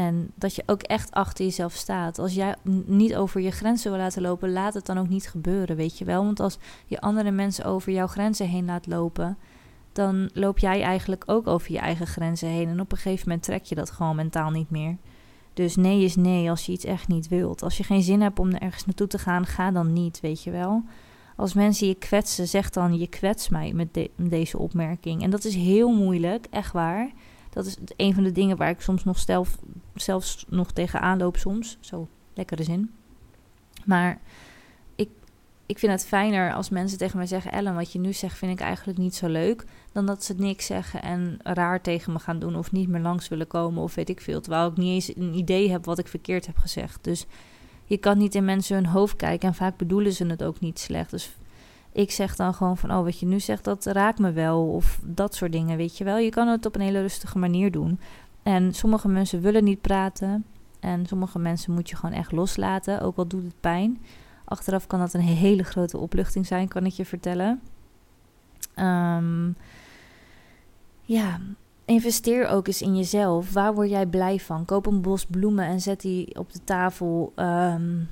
En 0.00 0.30
dat 0.34 0.54
je 0.54 0.62
ook 0.66 0.82
echt 0.82 1.10
achter 1.10 1.44
jezelf 1.44 1.72
staat. 1.72 2.18
Als 2.18 2.34
jij 2.34 2.54
niet 2.86 3.16
over 3.16 3.40
je 3.40 3.50
grenzen 3.50 3.90
wil 3.90 4.00
laten 4.00 4.22
lopen, 4.22 4.52
laat 4.52 4.74
het 4.74 4.86
dan 4.86 4.98
ook 4.98 5.08
niet 5.08 5.28
gebeuren, 5.28 5.76
weet 5.76 5.98
je 5.98 6.04
wel. 6.04 6.24
Want 6.24 6.40
als 6.40 6.58
je 6.86 7.00
andere 7.00 7.30
mensen 7.30 7.64
over 7.64 7.92
jouw 7.92 8.06
grenzen 8.06 8.48
heen 8.48 8.64
laat 8.64 8.86
lopen, 8.86 9.38
dan 9.92 10.30
loop 10.32 10.58
jij 10.58 10.82
eigenlijk 10.82 11.22
ook 11.26 11.46
over 11.46 11.72
je 11.72 11.78
eigen 11.78 12.06
grenzen 12.06 12.48
heen. 12.48 12.68
En 12.68 12.80
op 12.80 12.92
een 12.92 12.98
gegeven 12.98 13.28
moment 13.28 13.44
trek 13.44 13.64
je 13.64 13.74
dat 13.74 13.90
gewoon 13.90 14.16
mentaal 14.16 14.50
niet 14.50 14.70
meer. 14.70 14.96
Dus 15.54 15.76
nee 15.76 16.04
is 16.04 16.16
nee 16.16 16.50
als 16.50 16.66
je 16.66 16.72
iets 16.72 16.84
echt 16.84 17.08
niet 17.08 17.28
wilt. 17.28 17.62
Als 17.62 17.76
je 17.76 17.84
geen 17.84 18.02
zin 18.02 18.20
hebt 18.20 18.38
om 18.38 18.50
er 18.50 18.60
ergens 18.60 18.86
naartoe 18.86 19.06
te 19.06 19.18
gaan, 19.18 19.46
ga 19.46 19.70
dan 19.70 19.92
niet, 19.92 20.20
weet 20.20 20.42
je 20.42 20.50
wel. 20.50 20.82
Als 21.36 21.54
mensen 21.54 21.86
je 21.86 21.94
kwetsen, 21.94 22.48
zeg 22.48 22.70
dan 22.70 22.98
je 22.98 23.06
kwets 23.06 23.48
mij 23.48 23.72
met, 23.72 24.08
deze 24.16 24.58
opmerking. 24.58 25.22
En 25.22 25.30
dat 25.30 25.44
is 25.44 25.54
heel 25.54 25.94
moeilijk, 25.94 26.46
echt 26.50 26.72
waar. 26.72 27.12
Dat 27.50 27.66
is 27.66 27.76
een 27.96 28.14
van 28.14 28.22
de 28.22 28.32
dingen 28.32 28.56
waar 28.56 28.70
ik 28.70 28.80
soms 28.80 29.04
nog 29.04 29.18
zelf, 29.18 29.58
zelfs 29.94 30.44
nog 30.48 30.72
tegenaan 30.72 31.18
loop 31.18 31.36
soms. 31.36 31.76
Zo, 31.80 32.08
lekkere 32.34 32.62
zin. 32.62 32.90
Maar 33.84 34.20
ik 35.70 35.78
vind 35.78 35.92
het 35.92 36.06
fijner 36.06 36.52
als 36.52 36.68
mensen 36.68 36.98
tegen 36.98 37.16
mij 37.16 37.26
zeggen: 37.26 37.52
Ellen, 37.52 37.74
wat 37.74 37.92
je 37.92 37.98
nu 37.98 38.12
zegt 38.12 38.38
vind 38.38 38.52
ik 38.52 38.60
eigenlijk 38.60 38.98
niet 38.98 39.14
zo 39.14 39.28
leuk. 39.28 39.64
Dan 39.92 40.06
dat 40.06 40.24
ze 40.24 40.34
niks 40.36 40.66
zeggen 40.66 41.02
en 41.02 41.38
raar 41.42 41.80
tegen 41.80 42.12
me 42.12 42.18
gaan 42.18 42.38
doen 42.38 42.56
of 42.56 42.72
niet 42.72 42.88
meer 42.88 43.00
langs 43.00 43.28
willen 43.28 43.46
komen 43.46 43.82
of 43.82 43.94
weet 43.94 44.08
ik 44.08 44.20
veel. 44.20 44.40
Terwijl 44.40 44.68
ik 44.68 44.76
niet 44.76 44.92
eens 44.92 45.16
een 45.16 45.34
idee 45.34 45.70
heb 45.70 45.84
wat 45.84 45.98
ik 45.98 46.08
verkeerd 46.08 46.46
heb 46.46 46.58
gezegd. 46.58 47.04
Dus 47.04 47.26
je 47.84 47.96
kan 47.96 48.18
niet 48.18 48.34
in 48.34 48.44
mensen 48.44 48.74
hun 48.74 48.86
hoofd 48.86 49.16
kijken 49.16 49.48
en 49.48 49.54
vaak 49.54 49.76
bedoelen 49.76 50.12
ze 50.12 50.26
het 50.26 50.42
ook 50.42 50.60
niet 50.60 50.78
slecht. 50.78 51.10
Dus 51.10 51.30
ik 51.92 52.10
zeg 52.10 52.36
dan 52.36 52.54
gewoon 52.54 52.76
van: 52.76 52.90
Oh, 52.90 53.04
wat 53.04 53.18
je 53.18 53.26
nu 53.26 53.40
zegt, 53.40 53.64
dat 53.64 53.86
raakt 53.86 54.18
me 54.18 54.32
wel. 54.32 54.66
Of 54.66 55.00
dat 55.04 55.34
soort 55.34 55.52
dingen, 55.52 55.76
weet 55.76 55.98
je 55.98 56.04
wel. 56.04 56.18
Je 56.18 56.30
kan 56.30 56.48
het 56.48 56.66
op 56.66 56.74
een 56.74 56.80
hele 56.80 57.00
rustige 57.00 57.38
manier 57.38 57.70
doen. 57.70 58.00
En 58.42 58.74
sommige 58.74 59.08
mensen 59.08 59.40
willen 59.40 59.64
niet 59.64 59.80
praten. 59.80 60.44
En 60.80 61.06
sommige 61.06 61.38
mensen 61.38 61.72
moet 61.72 61.90
je 61.90 61.96
gewoon 61.96 62.14
echt 62.14 62.32
loslaten, 62.32 63.00
ook 63.00 63.16
al 63.16 63.26
doet 63.26 63.44
het 63.44 63.60
pijn. 63.60 64.02
Achteraf 64.44 64.86
kan 64.86 64.98
dat 64.98 65.14
een 65.14 65.20
hele 65.20 65.62
grote 65.62 65.98
opluchting 65.98 66.46
zijn, 66.46 66.68
kan 66.68 66.86
ik 66.86 66.92
je 66.92 67.04
vertellen. 67.04 67.60
Um, 68.76 69.56
ja, 71.02 71.40
investeer 71.84 72.48
ook 72.48 72.66
eens 72.66 72.82
in 72.82 72.96
jezelf. 72.96 73.52
Waar 73.52 73.74
word 73.74 73.90
jij 73.90 74.06
blij 74.06 74.38
van? 74.38 74.64
Koop 74.64 74.86
een 74.86 75.00
bos 75.00 75.26
bloemen 75.26 75.64
en 75.64 75.80
zet 75.80 76.00
die 76.00 76.38
op 76.38 76.52
de 76.52 76.64
tafel. 76.64 77.32
Um, 77.36 78.08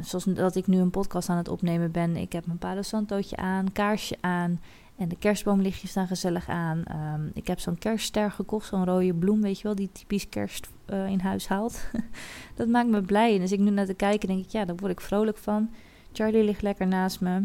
zoals 0.00 0.24
dat 0.24 0.56
ik 0.56 0.66
nu 0.66 0.78
een 0.78 0.90
podcast 0.90 1.28
aan 1.28 1.36
het 1.36 1.48
opnemen 1.48 1.90
ben. 1.90 2.16
Ik 2.16 2.32
heb 2.32 2.46
mijn 2.46 2.58
Palo 2.58 2.82
Santootje 2.82 3.36
aan, 3.36 3.72
kaarsje 3.72 4.16
aan. 4.20 4.60
En 5.00 5.08
de 5.08 5.16
kerstboomlichtjes 5.18 5.90
staan 5.90 6.06
gezellig 6.06 6.48
aan. 6.48 6.84
Ehm, 6.84 7.28
ik 7.34 7.46
heb 7.46 7.60
zo'n 7.60 7.78
kerstster 7.78 8.30
gekocht, 8.30 8.66
zo'n 8.66 8.84
rode 8.84 9.14
bloem, 9.14 9.42
weet 9.42 9.56
je 9.56 9.62
wel, 9.62 9.74
die 9.74 9.92
typisch 9.92 10.28
kerst 10.28 10.68
uh, 10.90 11.06
in 11.06 11.20
huis 11.20 11.48
haalt. 11.48 11.86
dat 12.56 12.68
maakt 12.68 12.88
me 12.88 13.02
blij. 13.02 13.34
En 13.34 13.40
als 13.40 13.52
ik 13.52 13.58
nu 13.58 13.70
naar 13.70 13.86
te 13.86 13.94
kijken, 13.94 14.28
denk 14.28 14.44
ik, 14.44 14.50
ja, 14.50 14.64
daar 14.64 14.76
word 14.76 14.92
ik 14.92 15.00
vrolijk 15.00 15.38
van. 15.38 15.70
Charlie 16.12 16.44
ligt 16.44 16.62
lekker 16.62 16.86
naast 16.86 17.20
me. 17.20 17.42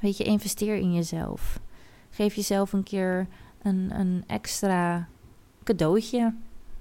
Weet 0.00 0.16
je, 0.16 0.24
investeer 0.24 0.76
in 0.76 0.94
jezelf. 0.94 1.60
Geef 2.10 2.34
jezelf 2.34 2.72
een 2.72 2.82
keer 2.82 3.26
een, 3.62 3.90
een 3.98 4.24
extra 4.26 5.08
cadeautje. 5.64 6.34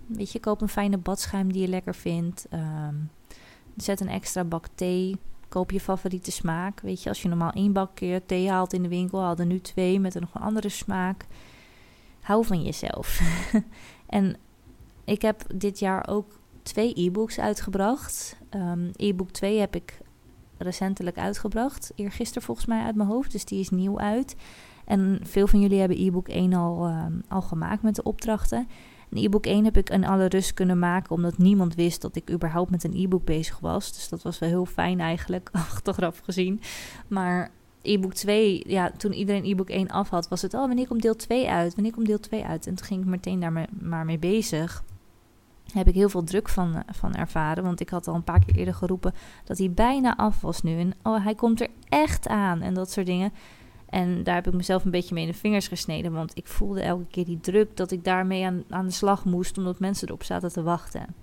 Weet 0.06 0.32
je, 0.32 0.40
koop 0.40 0.62
een 0.62 0.70
fijne 0.70 0.98
badschuim 0.98 1.52
die 1.52 1.62
je 1.62 1.68
lekker 1.68 1.96
vindt. 1.96 2.46
Ehm, 2.50 2.96
zet 3.76 4.00
een 4.00 4.10
extra 4.10 4.44
bak 4.44 4.68
thee 4.76 5.18
Koop 5.50 5.72
je 5.72 5.80
favoriete 5.80 6.32
smaak. 6.32 6.80
Weet 6.80 7.04
je, 7.04 7.10
als 7.10 7.22
je 7.22 7.28
normaal 7.28 7.52
één 7.52 7.74
bakje 7.74 8.22
thee 8.26 8.50
haalt 8.50 8.74
in 8.74 8.84
de 8.84 8.90
winkel, 8.90 9.22
haal 9.22 9.38
er 9.38 9.46
nu 9.46 9.60
twee 9.60 10.00
met 10.00 10.16
een 10.16 10.22
nog 10.22 10.36
een 10.36 10.42
andere 10.42 10.70
smaak. 10.70 11.26
Hou 12.22 12.46
van 12.46 12.64
jezelf. 12.64 13.22
en 14.08 14.38
ik 15.04 15.22
heb 15.22 15.44
dit 15.56 15.80
jaar 15.80 16.08
ook 16.08 16.40
twee 16.64 16.92
e-books 16.96 17.40
uitgebracht. 17.40 18.38
Um, 18.56 18.92
e-book 18.96 19.32
2 19.32 19.60
heb 19.60 19.76
ik 19.76 20.00
recentelijk 20.58 21.18
uitgebracht. 21.18 21.92
Eergisteren 21.96 22.44
volgens 22.44 22.68
mij 22.68 22.84
uit 22.84 22.96
mijn 22.96 23.10
hoofd. 23.10 23.32
Dus 23.32 23.46
die 23.46 23.60
is 23.60 23.70
nieuw 23.70 24.00
uit. 24.00 24.36
En 24.86 25.20
veel 25.24 25.48
van 25.48 25.60
jullie 25.60 25.80
hebben 25.80 25.98
e-book 25.98 26.28
1 26.28 26.54
al, 26.54 26.88
um, 26.88 27.22
al 27.28 27.42
gemaakt 27.42 27.82
met 27.82 27.96
de 27.96 28.04
opdrachten. 28.04 28.68
Een 29.10 29.24
e-book 29.24 29.46
1 29.46 29.64
heb 29.64 29.78
ik 29.78 29.90
in 29.90 30.06
alle 30.06 30.26
rust 30.26 30.54
kunnen 30.54 30.80
maken, 30.80 31.12
omdat 31.12 31.38
niemand 31.38 31.76
wist 31.76 32.02
dat 32.02 32.16
ik 32.16 32.32
überhaupt 32.32 32.72
met 32.72 32.84
een 32.84 32.96
e-book 32.96 33.26
bezig 33.26 33.60
was. 33.60 33.94
Dus 33.94 34.10
dat 34.10 34.22
was 34.22 34.40
wel 34.40 34.50
heel 34.50 34.66
fijn 34.66 35.00
eigenlijk, 35.00 35.50
achteraf 35.72 36.20
gezien. 36.24 36.62
Maar 37.08 37.52
e-book 37.82 38.14
2, 38.14 38.64
ja, 38.68 38.92
toen 38.92 39.14
iedereen 39.14 39.46
e-book 39.46 39.70
1 39.70 39.90
af 39.90 40.10
had, 40.10 40.28
was 40.28 40.42
het, 40.42 40.54
oh, 40.54 40.60
wanneer 40.60 40.88
komt 40.88 41.02
deel 41.02 41.16
2 41.16 41.50
uit? 41.50 41.76
Wanneer 41.76 41.94
komt 41.94 42.06
deel 42.06 42.20
2 42.20 42.46
uit? 42.46 42.68
En 42.68 42.76
toen 42.76 42.86
ging 42.86 43.02
ik 43.02 43.08
meteen 43.08 43.40
daar 43.40 43.68
maar 43.82 44.06
mee 44.06 44.20
bezig. 44.20 44.84
heb 45.74 45.88
ik 45.88 45.94
heel 45.94 46.10
veel 46.10 46.24
druk 46.24 46.50
van, 46.50 46.84
van 46.92 47.16
ervaren, 47.16 47.64
want 47.64 47.80
ik 47.80 47.90
had 47.90 48.08
al 48.08 48.16
een 48.16 48.24
paar 48.24 48.46
keer 48.46 48.56
eerder 48.56 48.74
geroepen 48.74 49.14
dat 49.44 49.58
hij 49.58 49.72
bijna 49.72 50.18
af 50.18 50.42
was 50.42 50.62
nu. 50.62 50.80
En 50.80 50.94
oh, 51.04 51.24
hij 51.24 51.36
komt 51.36 51.62
er 51.62 51.70
echt 51.90 52.28
aan 52.28 52.62
en 52.62 52.74
dat 52.74 52.92
soort 52.92 53.06
dingen. 53.06 53.32
En 53.90 54.24
daar 54.24 54.36
heb 54.36 54.48
ik 54.48 54.54
mezelf 54.54 54.86
een 54.86 54.92
beetje 54.92 55.14
mee 55.14 55.26
in 55.26 55.32
de 55.32 55.38
vingers 55.38 55.68
gesneden. 55.68 56.12
Want 56.12 56.38
ik 56.38 56.48
voelde 56.48 56.82
elke 56.82 57.06
keer 57.10 57.26
die 57.26 57.40
druk 57.40 57.78
dat 57.78 57.92
ik 57.92 58.04
daarmee 58.04 58.46
aan, 58.46 58.64
aan 58.70 58.86
de 58.86 58.92
slag 58.92 59.26
moest. 59.26 59.58
Omdat 59.58 59.80
mensen 59.80 60.08
erop 60.08 60.24
zaten 60.24 60.52
te 60.52 60.64
wachten. 60.64 61.16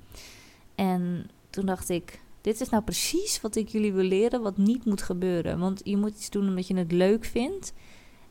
En 0.74 1.30
toen 1.50 1.66
dacht 1.66 1.88
ik, 1.88 2.20
dit 2.40 2.60
is 2.60 2.68
nou 2.68 2.82
precies 2.82 3.40
wat 3.40 3.56
ik 3.56 3.68
jullie 3.68 3.92
wil 3.92 4.04
leren. 4.04 4.42
Wat 4.42 4.56
niet 4.56 4.84
moet 4.84 5.02
gebeuren. 5.02 5.58
Want 5.58 5.80
je 5.84 5.96
moet 5.96 6.16
iets 6.16 6.30
doen 6.30 6.48
omdat 6.48 6.66
je 6.66 6.76
het 6.76 6.92
leuk 6.92 7.24
vindt. 7.24 7.72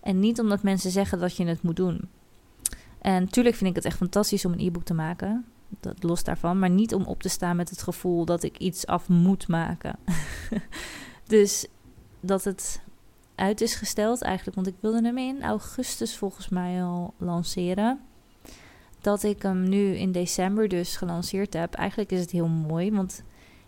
En 0.01 0.19
niet 0.19 0.39
omdat 0.39 0.63
mensen 0.63 0.91
zeggen 0.91 1.19
dat 1.19 1.35
je 1.35 1.45
het 1.45 1.61
moet 1.61 1.75
doen. 1.75 2.09
En 3.01 3.23
natuurlijk 3.23 3.55
vind 3.55 3.69
ik 3.69 3.75
het 3.75 3.85
echt 3.85 3.97
fantastisch 3.97 4.45
om 4.45 4.51
een 4.51 4.65
e-book 4.67 4.83
te 4.83 4.93
maken. 4.93 5.45
Dat 5.79 6.03
los 6.03 6.23
daarvan. 6.23 6.59
Maar 6.59 6.69
niet 6.69 6.93
om 6.93 7.03
op 7.03 7.21
te 7.21 7.29
staan 7.29 7.55
met 7.55 7.69
het 7.69 7.81
gevoel 7.81 8.25
dat 8.25 8.43
ik 8.43 8.57
iets 8.57 8.85
af 8.87 9.09
moet 9.09 9.47
maken. 9.47 9.99
dus 11.27 11.67
dat 12.19 12.43
het 12.43 12.82
uit 13.43 13.61
is 13.61 13.75
gesteld 13.75 14.21
eigenlijk. 14.21 14.55
Want 14.55 14.67
ik 14.67 14.75
wilde 14.79 15.01
hem 15.01 15.17
in 15.17 15.43
augustus 15.43 16.17
volgens 16.17 16.49
mij 16.49 16.83
al 16.83 17.13
lanceren. 17.17 17.99
Dat 19.01 19.23
ik 19.23 19.41
hem 19.41 19.69
nu 19.69 19.95
in 19.95 20.11
december 20.11 20.67
dus 20.67 20.97
gelanceerd 20.97 21.53
heb. 21.53 21.73
Eigenlijk 21.73 22.11
is 22.11 22.19
het 22.19 22.31
heel 22.31 22.47
mooi, 22.47 22.91
want 22.91 23.23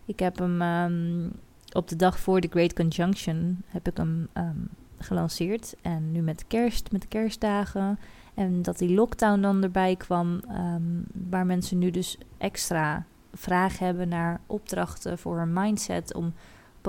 ik 0.05 0.19
heb 0.19 0.37
hem 0.37 0.61
ehm, 0.61 1.29
op 1.71 1.87
de 1.87 1.95
dag 1.95 2.19
voor 2.19 2.41
de 2.41 2.47
Great 2.47 2.73
Conjunction 2.73 3.63
heb 3.67 3.87
ik 3.87 3.97
hem 3.97 4.27
ehm, 4.33 4.59
gelanceerd. 4.99 5.75
En 5.81 6.11
nu 6.11 6.21
met 6.21 6.47
kerst, 6.47 6.91
met 6.91 7.01
de 7.01 7.07
kerstdagen. 7.07 7.99
En 8.33 8.61
dat 8.61 8.77
die 8.77 8.93
lockdown 8.93 9.41
dan 9.41 9.63
erbij 9.63 9.95
kwam, 9.95 10.41
ehm, 10.47 11.01
waar 11.29 11.45
mensen 11.45 11.77
nu 11.77 11.91
dus 11.91 12.17
extra 12.37 13.05
vraag 13.33 13.79
hebben 13.79 14.07
naar 14.07 14.41
opdrachten 14.47 15.17
voor 15.17 15.39
een 15.39 15.53
mindset 15.53 16.13
om 16.13 16.33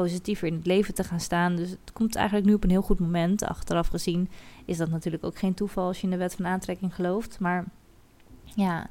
positiever 0.02 0.48
in 0.48 0.54
het 0.54 0.66
leven 0.66 0.94
te 0.94 1.04
gaan 1.04 1.20
staan. 1.20 1.56
Dus 1.56 1.70
het 1.70 1.92
komt 1.92 2.14
eigenlijk 2.14 2.46
nu 2.46 2.54
op 2.54 2.64
een 2.64 2.70
heel 2.70 2.82
goed 2.82 3.00
moment. 3.00 3.44
Achteraf 3.44 3.88
gezien 3.88 4.28
is 4.64 4.76
dat 4.76 4.90
natuurlijk 4.90 5.24
ook 5.24 5.38
geen 5.38 5.54
toeval 5.54 5.86
als 5.86 5.96
je 5.96 6.04
in 6.04 6.10
de 6.10 6.16
wet 6.16 6.34
van 6.34 6.46
aantrekking 6.46 6.94
gelooft. 6.94 7.40
Maar 7.40 7.64
ja, 8.44 8.86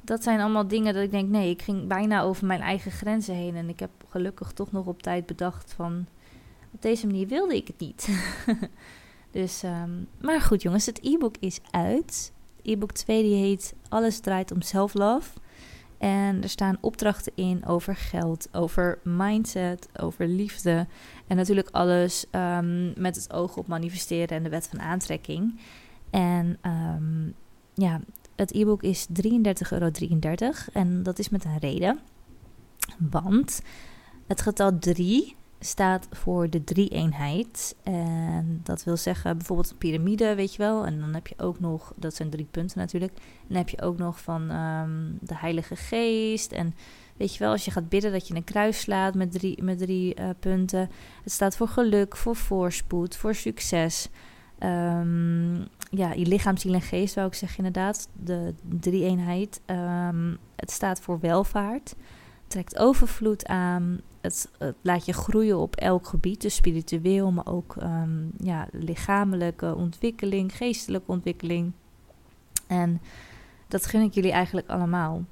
dat 0.00 0.22
zijn 0.22 0.40
allemaal 0.40 0.68
dingen 0.68 0.94
dat 0.94 1.02
ik 1.02 1.10
denk, 1.10 1.28
nee, 1.28 1.50
ik 1.50 1.62
ging 1.62 1.86
bijna 1.86 2.22
over 2.22 2.46
mijn 2.46 2.60
eigen 2.60 2.90
grenzen 2.90 3.34
heen. 3.34 3.56
En 3.56 3.68
ik 3.68 3.80
heb 3.80 3.90
gelukkig 4.08 4.52
toch 4.52 4.72
nog 4.72 4.86
op 4.86 5.02
tijd 5.02 5.26
bedacht 5.26 5.72
van, 5.72 6.06
op 6.72 6.82
deze 6.82 7.06
manier 7.06 7.26
wilde 7.26 7.56
ik 7.56 7.66
het 7.66 7.80
niet. 7.80 8.08
dus, 9.38 9.62
um, 9.62 10.08
maar 10.20 10.40
goed 10.40 10.62
jongens, 10.62 10.86
het 10.86 11.00
e-book 11.02 11.36
is 11.40 11.60
uit. 11.70 12.32
E-book 12.62 12.92
2 12.92 13.22
die 13.22 13.34
heet 13.34 13.74
Alles 13.88 14.20
draait 14.20 14.52
om 14.52 14.62
self-love. 14.62 15.30
En 16.00 16.42
er 16.42 16.48
staan 16.48 16.78
opdrachten 16.80 17.32
in 17.34 17.66
over 17.66 17.96
geld, 17.96 18.48
over 18.52 18.98
mindset, 19.04 19.88
over 20.00 20.26
liefde. 20.26 20.86
En 21.26 21.36
natuurlijk 21.36 21.68
alles 21.70 22.26
um, 22.32 22.92
met 22.96 23.16
het 23.16 23.32
oog 23.32 23.56
op 23.56 23.66
manifesteren 23.66 24.36
en 24.36 24.42
de 24.42 24.48
wet 24.48 24.68
van 24.68 24.80
aantrekking. 24.80 25.60
En 26.10 26.58
um, 26.66 27.34
ja, 27.74 28.00
het 28.36 28.54
e-book 28.54 28.82
is 28.82 29.06
33,33 29.08 29.14
euro. 29.70 29.90
En 30.72 31.02
dat 31.02 31.18
is 31.18 31.28
met 31.28 31.44
een 31.44 31.58
reden. 31.58 32.00
Want 32.98 33.62
het 34.26 34.40
getal 34.40 34.78
3 34.78 35.36
staat 35.60 36.08
voor 36.10 36.50
de 36.50 36.64
drie-eenheid. 36.64 37.76
En 37.82 38.60
dat 38.62 38.84
wil 38.84 38.96
zeggen 38.96 39.36
bijvoorbeeld 39.36 39.70
een 39.70 39.78
piramide, 39.78 40.34
weet 40.34 40.54
je 40.54 40.58
wel. 40.58 40.86
En 40.86 41.00
dan 41.00 41.14
heb 41.14 41.26
je 41.26 41.34
ook 41.38 41.60
nog, 41.60 41.92
dat 41.96 42.14
zijn 42.14 42.30
drie 42.30 42.46
punten 42.50 42.78
natuurlijk. 42.78 43.12
En 43.16 43.46
dan 43.48 43.56
heb 43.56 43.68
je 43.68 43.82
ook 43.82 43.98
nog 43.98 44.20
van 44.20 44.50
um, 44.50 45.18
de 45.20 45.36
Heilige 45.36 45.76
Geest. 45.76 46.52
En 46.52 46.74
weet 47.16 47.32
je 47.32 47.38
wel, 47.38 47.50
als 47.50 47.64
je 47.64 47.70
gaat 47.70 47.88
bidden 47.88 48.12
dat 48.12 48.28
je 48.28 48.34
een 48.34 48.44
kruis 48.44 48.80
slaat 48.80 49.14
met 49.14 49.32
drie, 49.32 49.62
met 49.62 49.78
drie 49.78 50.20
uh, 50.20 50.28
punten. 50.38 50.90
Het 51.22 51.32
staat 51.32 51.56
voor 51.56 51.68
geluk, 51.68 52.16
voor 52.16 52.36
voorspoed, 52.36 53.16
voor 53.16 53.34
succes. 53.34 54.08
Um, 54.58 55.68
ja, 55.90 56.12
je 56.12 56.26
lichaam, 56.26 56.56
ziel 56.56 56.74
en 56.74 56.80
geest, 56.80 57.12
zou 57.12 57.26
ik 57.26 57.34
zeggen 57.34 57.58
inderdaad. 57.58 58.08
De 58.12 58.54
drie-eenheid. 58.62 59.60
Um, 59.66 60.38
het 60.56 60.70
staat 60.70 61.00
voor 61.00 61.20
welvaart. 61.20 61.94
Trekt 62.50 62.78
overvloed 62.78 63.46
aan. 63.46 64.00
Het, 64.20 64.50
laat 64.82 65.06
je 65.06 65.12
groeien 65.12 65.58
op 65.58 65.76
elk 65.76 66.06
gebied, 66.06 66.40
dus 66.40 66.54
spiritueel, 66.54 67.32
maar 67.32 67.46
ook 67.46 67.76
um, 67.82 68.30
ja, 68.38 68.68
lichamelijke 68.72 69.74
ontwikkeling, 69.74 70.56
geestelijke 70.56 71.10
ontwikkeling. 71.10 71.72
En 72.66 73.00
dat 73.68 73.86
gun 73.86 74.02
ik 74.02 74.14
jullie 74.14 74.32
eigenlijk 74.32 74.68
allemaal, 74.68 75.24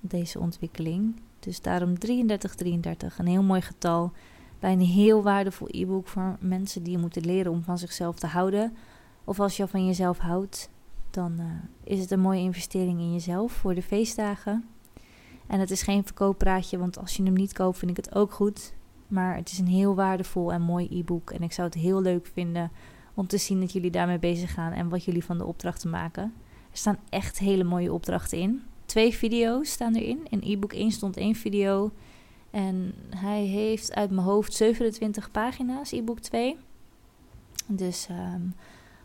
deze 0.00 0.38
ontwikkeling. 0.38 1.20
Dus 1.38 1.60
daarom 1.60 1.98
3333, 1.98 3.18
een 3.18 3.26
heel 3.26 3.42
mooi 3.42 3.60
getal. 3.60 4.12
Bij 4.58 4.72
een 4.72 4.80
heel 4.80 5.22
waardevol 5.22 5.68
e-book 5.70 6.08
voor 6.08 6.36
mensen 6.40 6.82
die 6.82 6.98
moeten 6.98 7.24
leren 7.24 7.52
om 7.52 7.62
van 7.62 7.78
zichzelf 7.78 8.18
te 8.18 8.26
houden. 8.26 8.76
Of 9.24 9.40
als 9.40 9.56
je 9.56 9.62
al 9.62 9.68
van 9.68 9.86
jezelf 9.86 10.18
houdt, 10.18 10.70
dan 11.10 11.40
uh, 11.40 11.44
is 11.84 12.00
het 12.00 12.10
een 12.10 12.20
mooie 12.20 12.40
investering 12.40 12.98
in 13.00 13.12
jezelf 13.12 13.52
voor 13.52 13.74
de 13.74 13.82
feestdagen. 13.82 14.64
En 15.46 15.60
het 15.60 15.70
is 15.70 15.82
geen 15.82 16.04
verkooppraatje, 16.04 16.78
want 16.78 16.98
als 16.98 17.16
je 17.16 17.22
hem 17.22 17.32
niet 17.32 17.52
koopt, 17.52 17.78
vind 17.78 17.90
ik 17.90 17.96
het 17.96 18.14
ook 18.14 18.32
goed. 18.32 18.74
Maar 19.08 19.36
het 19.36 19.50
is 19.50 19.58
een 19.58 19.66
heel 19.66 19.94
waardevol 19.94 20.52
en 20.52 20.62
mooi 20.62 20.88
e-book. 20.90 21.30
En 21.30 21.42
ik 21.42 21.52
zou 21.52 21.68
het 21.68 21.76
heel 21.76 22.02
leuk 22.02 22.30
vinden 22.32 22.70
om 23.14 23.26
te 23.26 23.38
zien 23.38 23.60
dat 23.60 23.72
jullie 23.72 23.90
daarmee 23.90 24.18
bezig 24.18 24.52
gaan 24.52 24.72
en 24.72 24.88
wat 24.88 25.04
jullie 25.04 25.24
van 25.24 25.38
de 25.38 25.44
opdrachten 25.44 25.90
maken. 25.90 26.22
Er 26.70 26.78
staan 26.78 26.98
echt 27.08 27.38
hele 27.38 27.64
mooie 27.64 27.92
opdrachten 27.92 28.38
in. 28.38 28.62
Twee 28.86 29.14
video's 29.14 29.70
staan 29.70 29.94
erin. 29.94 30.26
In 30.28 30.40
e-book 30.44 30.72
1 30.72 30.90
stond 30.90 31.16
één 31.16 31.34
video. 31.34 31.90
En 32.50 32.94
hij 33.16 33.44
heeft 33.44 33.94
uit 33.94 34.10
mijn 34.10 34.26
hoofd 34.26 34.54
27 34.54 35.30
pagina's, 35.30 35.92
e-book 35.92 36.20
2. 36.20 36.56
Dus 37.66 38.08
um, 38.10 38.54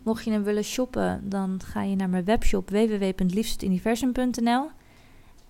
mocht 0.04 0.24
je 0.24 0.32
hem 0.32 0.44
willen 0.44 0.64
shoppen, 0.64 1.30
dan 1.30 1.62
ga 1.64 1.84
je 1.84 1.96
naar 1.96 2.10
mijn 2.10 2.26
webshop 2.26 2.70
www.liefstuniversum.nl. 2.70 4.70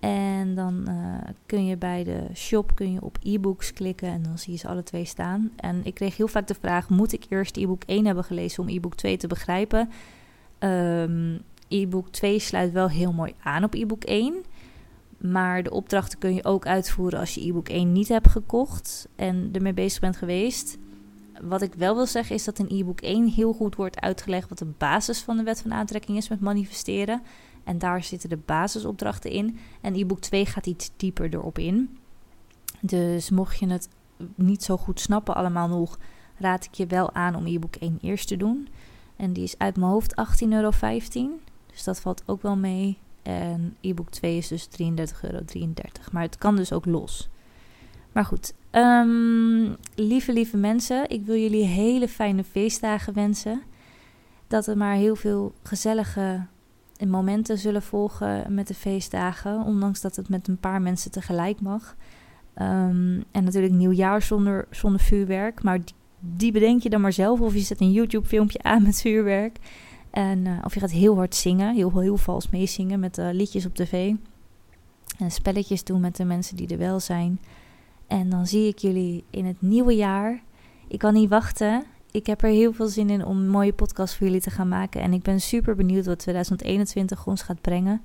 En 0.02 0.54
dan 0.54 0.84
uh, 0.88 0.94
kun 1.46 1.66
je 1.66 1.76
bij 1.76 2.04
de 2.04 2.26
shop 2.34 2.74
kun 2.74 2.92
je 2.92 3.02
op 3.02 3.18
e-books 3.22 3.72
klikken 3.72 4.08
en 4.08 4.22
dan 4.22 4.38
zie 4.38 4.52
je 4.52 4.58
ze 4.58 4.68
alle 4.68 4.82
twee 4.82 5.04
staan. 5.04 5.50
En 5.56 5.80
ik 5.84 5.94
kreeg 5.94 6.16
heel 6.16 6.28
vaak 6.28 6.46
de 6.46 6.54
vraag: 6.54 6.88
moet 6.88 7.12
ik 7.12 7.24
eerst 7.28 7.56
e-book 7.56 7.82
1 7.86 8.06
hebben 8.06 8.24
gelezen 8.24 8.62
om 8.62 8.68
e-book 8.68 8.94
2 8.94 9.16
te 9.16 9.26
begrijpen? 9.26 9.90
Um, 10.58 11.40
e-book 11.68 12.08
2 12.08 12.38
sluit 12.38 12.72
wel 12.72 12.88
heel 12.88 13.12
mooi 13.12 13.34
aan 13.42 13.64
op 13.64 13.74
e-book 13.74 14.04
1. 14.04 14.34
Maar 15.18 15.62
de 15.62 15.70
opdrachten 15.70 16.18
kun 16.18 16.34
je 16.34 16.44
ook 16.44 16.66
uitvoeren 16.66 17.18
als 17.18 17.34
je 17.34 17.46
e-book 17.46 17.68
1 17.68 17.92
niet 17.92 18.08
hebt 18.08 18.28
gekocht 18.28 19.08
en 19.16 19.48
ermee 19.52 19.74
bezig 19.74 20.00
bent 20.00 20.16
geweest. 20.16 20.78
Wat 21.40 21.62
ik 21.62 21.74
wel 21.74 21.94
wil 21.94 22.06
zeggen 22.06 22.34
is 22.34 22.44
dat 22.44 22.58
in 22.58 22.78
e-book 22.78 23.00
1 23.00 23.26
heel 23.28 23.52
goed 23.52 23.76
wordt 23.76 24.00
uitgelegd 24.00 24.48
wat 24.48 24.58
de 24.58 24.72
basis 24.78 25.20
van 25.20 25.36
de 25.36 25.42
wet 25.42 25.62
van 25.62 25.72
aantrekking 25.72 26.16
is 26.16 26.28
met 26.28 26.40
manifesteren. 26.40 27.22
En 27.64 27.78
daar 27.78 28.02
zitten 28.02 28.28
de 28.28 28.38
basisopdrachten 28.46 29.30
in. 29.30 29.58
En 29.80 29.94
e-book 29.94 30.20
2 30.20 30.46
gaat 30.46 30.66
iets 30.66 30.90
dieper 30.96 31.34
erop 31.34 31.58
in. 31.58 31.98
Dus 32.80 33.30
mocht 33.30 33.58
je 33.58 33.66
het 33.66 33.88
niet 34.34 34.62
zo 34.62 34.76
goed 34.76 35.00
snappen 35.00 35.34
allemaal 35.34 35.68
nog, 35.68 35.98
raad 36.38 36.64
ik 36.64 36.74
je 36.74 36.86
wel 36.86 37.14
aan 37.14 37.34
om 37.34 37.46
e-book 37.46 37.76
1 37.76 37.98
eerst 38.02 38.28
te 38.28 38.36
doen. 38.36 38.68
En 39.16 39.32
die 39.32 39.42
is 39.42 39.58
uit 39.58 39.76
mijn 39.76 39.90
hoofd 39.90 40.14
18,15 40.42 40.48
euro. 40.48 40.70
Dus 41.66 41.84
dat 41.84 42.00
valt 42.00 42.22
ook 42.26 42.42
wel 42.42 42.56
mee. 42.56 42.98
En 43.22 43.76
e-book 43.80 44.10
2 44.10 44.36
is 44.36 44.48
dus 44.48 44.66
33,33 44.66 44.76
euro. 45.22 45.40
Maar 46.12 46.22
het 46.22 46.38
kan 46.38 46.56
dus 46.56 46.72
ook 46.72 46.86
los. 46.86 47.28
Maar 48.12 48.24
goed, 48.24 48.54
um, 48.70 49.76
lieve, 49.94 50.32
lieve 50.32 50.56
mensen, 50.56 51.10
ik 51.10 51.24
wil 51.24 51.36
jullie 51.36 51.64
hele 51.64 52.08
fijne 52.08 52.44
feestdagen 52.44 53.14
wensen. 53.14 53.62
Dat 54.46 54.66
er 54.66 54.76
maar 54.76 54.94
heel 54.94 55.16
veel 55.16 55.52
gezellige 55.62 56.46
momenten 57.08 57.58
zullen 57.58 57.82
volgen 57.82 58.54
met 58.54 58.68
de 58.68 58.74
feestdagen. 58.74 59.64
Ondanks 59.64 60.00
dat 60.00 60.16
het 60.16 60.28
met 60.28 60.48
een 60.48 60.58
paar 60.58 60.82
mensen 60.82 61.10
tegelijk 61.10 61.60
mag. 61.60 61.96
Um, 62.54 63.24
en 63.30 63.44
natuurlijk 63.44 63.72
nieuwjaar 63.72 64.22
zonder, 64.22 64.66
zonder 64.70 65.00
vuurwerk. 65.00 65.62
Maar 65.62 65.80
die, 66.20 66.52
bedenk 66.52 66.82
je 66.82 66.90
dan 66.90 67.00
maar 67.00 67.12
zelf. 67.12 67.40
Of 67.40 67.54
je 67.54 67.60
zet 67.60 67.80
een 67.80 67.92
YouTube-filmpje 67.92 68.62
aan 68.62 68.82
met 68.82 69.00
vuurwerk. 69.00 69.58
En, 70.10 70.44
uh, 70.44 70.58
of 70.64 70.74
je 70.74 70.80
gaat 70.80 70.90
heel 70.90 71.16
hard 71.16 71.34
zingen. 71.34 71.74
Heel, 71.74 71.98
heel 71.98 72.16
vals 72.16 72.48
meezingen 72.48 73.00
met 73.00 73.18
uh, 73.18 73.28
liedjes 73.32 73.66
op 73.66 73.74
tv. 73.74 74.14
En 75.18 75.30
spelletjes 75.30 75.84
doen 75.84 76.00
met 76.00 76.16
de 76.16 76.24
mensen 76.24 76.56
die 76.56 76.68
er 76.68 76.78
wel 76.78 77.00
zijn. 77.00 77.40
En 78.06 78.28
dan 78.28 78.46
zie 78.46 78.68
ik 78.68 78.78
jullie 78.78 79.24
in 79.30 79.44
het 79.44 79.60
nieuwe 79.60 79.94
jaar. 79.94 80.42
Ik 80.88 80.98
kan 80.98 81.14
niet 81.14 81.28
wachten. 81.28 81.84
Ik 82.12 82.26
heb 82.26 82.42
er 82.42 82.48
heel 82.48 82.72
veel 82.72 82.86
zin 82.86 83.10
in 83.10 83.24
om 83.24 83.36
een 83.36 83.48
mooie 83.48 83.72
podcast 83.72 84.14
voor 84.14 84.26
jullie 84.26 84.42
te 84.42 84.50
gaan 84.50 84.68
maken. 84.68 85.00
En 85.00 85.12
ik 85.12 85.22
ben 85.22 85.40
super 85.40 85.76
benieuwd 85.76 86.06
wat 86.06 86.18
2021 86.18 87.26
ons 87.26 87.42
gaat 87.42 87.60
brengen. 87.60 88.02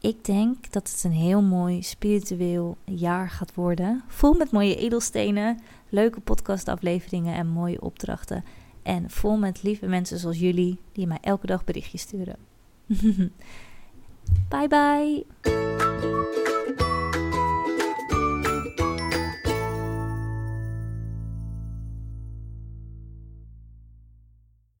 Ik 0.00 0.24
denk 0.24 0.72
dat 0.72 0.90
het 0.90 1.04
een 1.04 1.12
heel 1.12 1.42
mooi 1.42 1.82
spiritueel 1.82 2.76
jaar 2.84 3.30
gaat 3.30 3.54
worden. 3.54 4.02
Vol 4.08 4.34
met 4.34 4.50
mooie 4.50 4.76
edelstenen, 4.76 5.60
leuke 5.88 6.20
podcastafleveringen 6.20 7.34
en 7.34 7.46
mooie 7.46 7.80
opdrachten. 7.80 8.44
En 8.82 9.10
vol 9.10 9.36
met 9.36 9.62
lieve 9.62 9.86
mensen 9.86 10.18
zoals 10.18 10.38
jullie 10.38 10.78
die 10.92 11.06
mij 11.06 11.18
elke 11.20 11.46
dag 11.46 11.64
berichtjes 11.64 12.00
sturen. 12.00 12.36
bye 14.48 14.68
bye. 14.68 15.95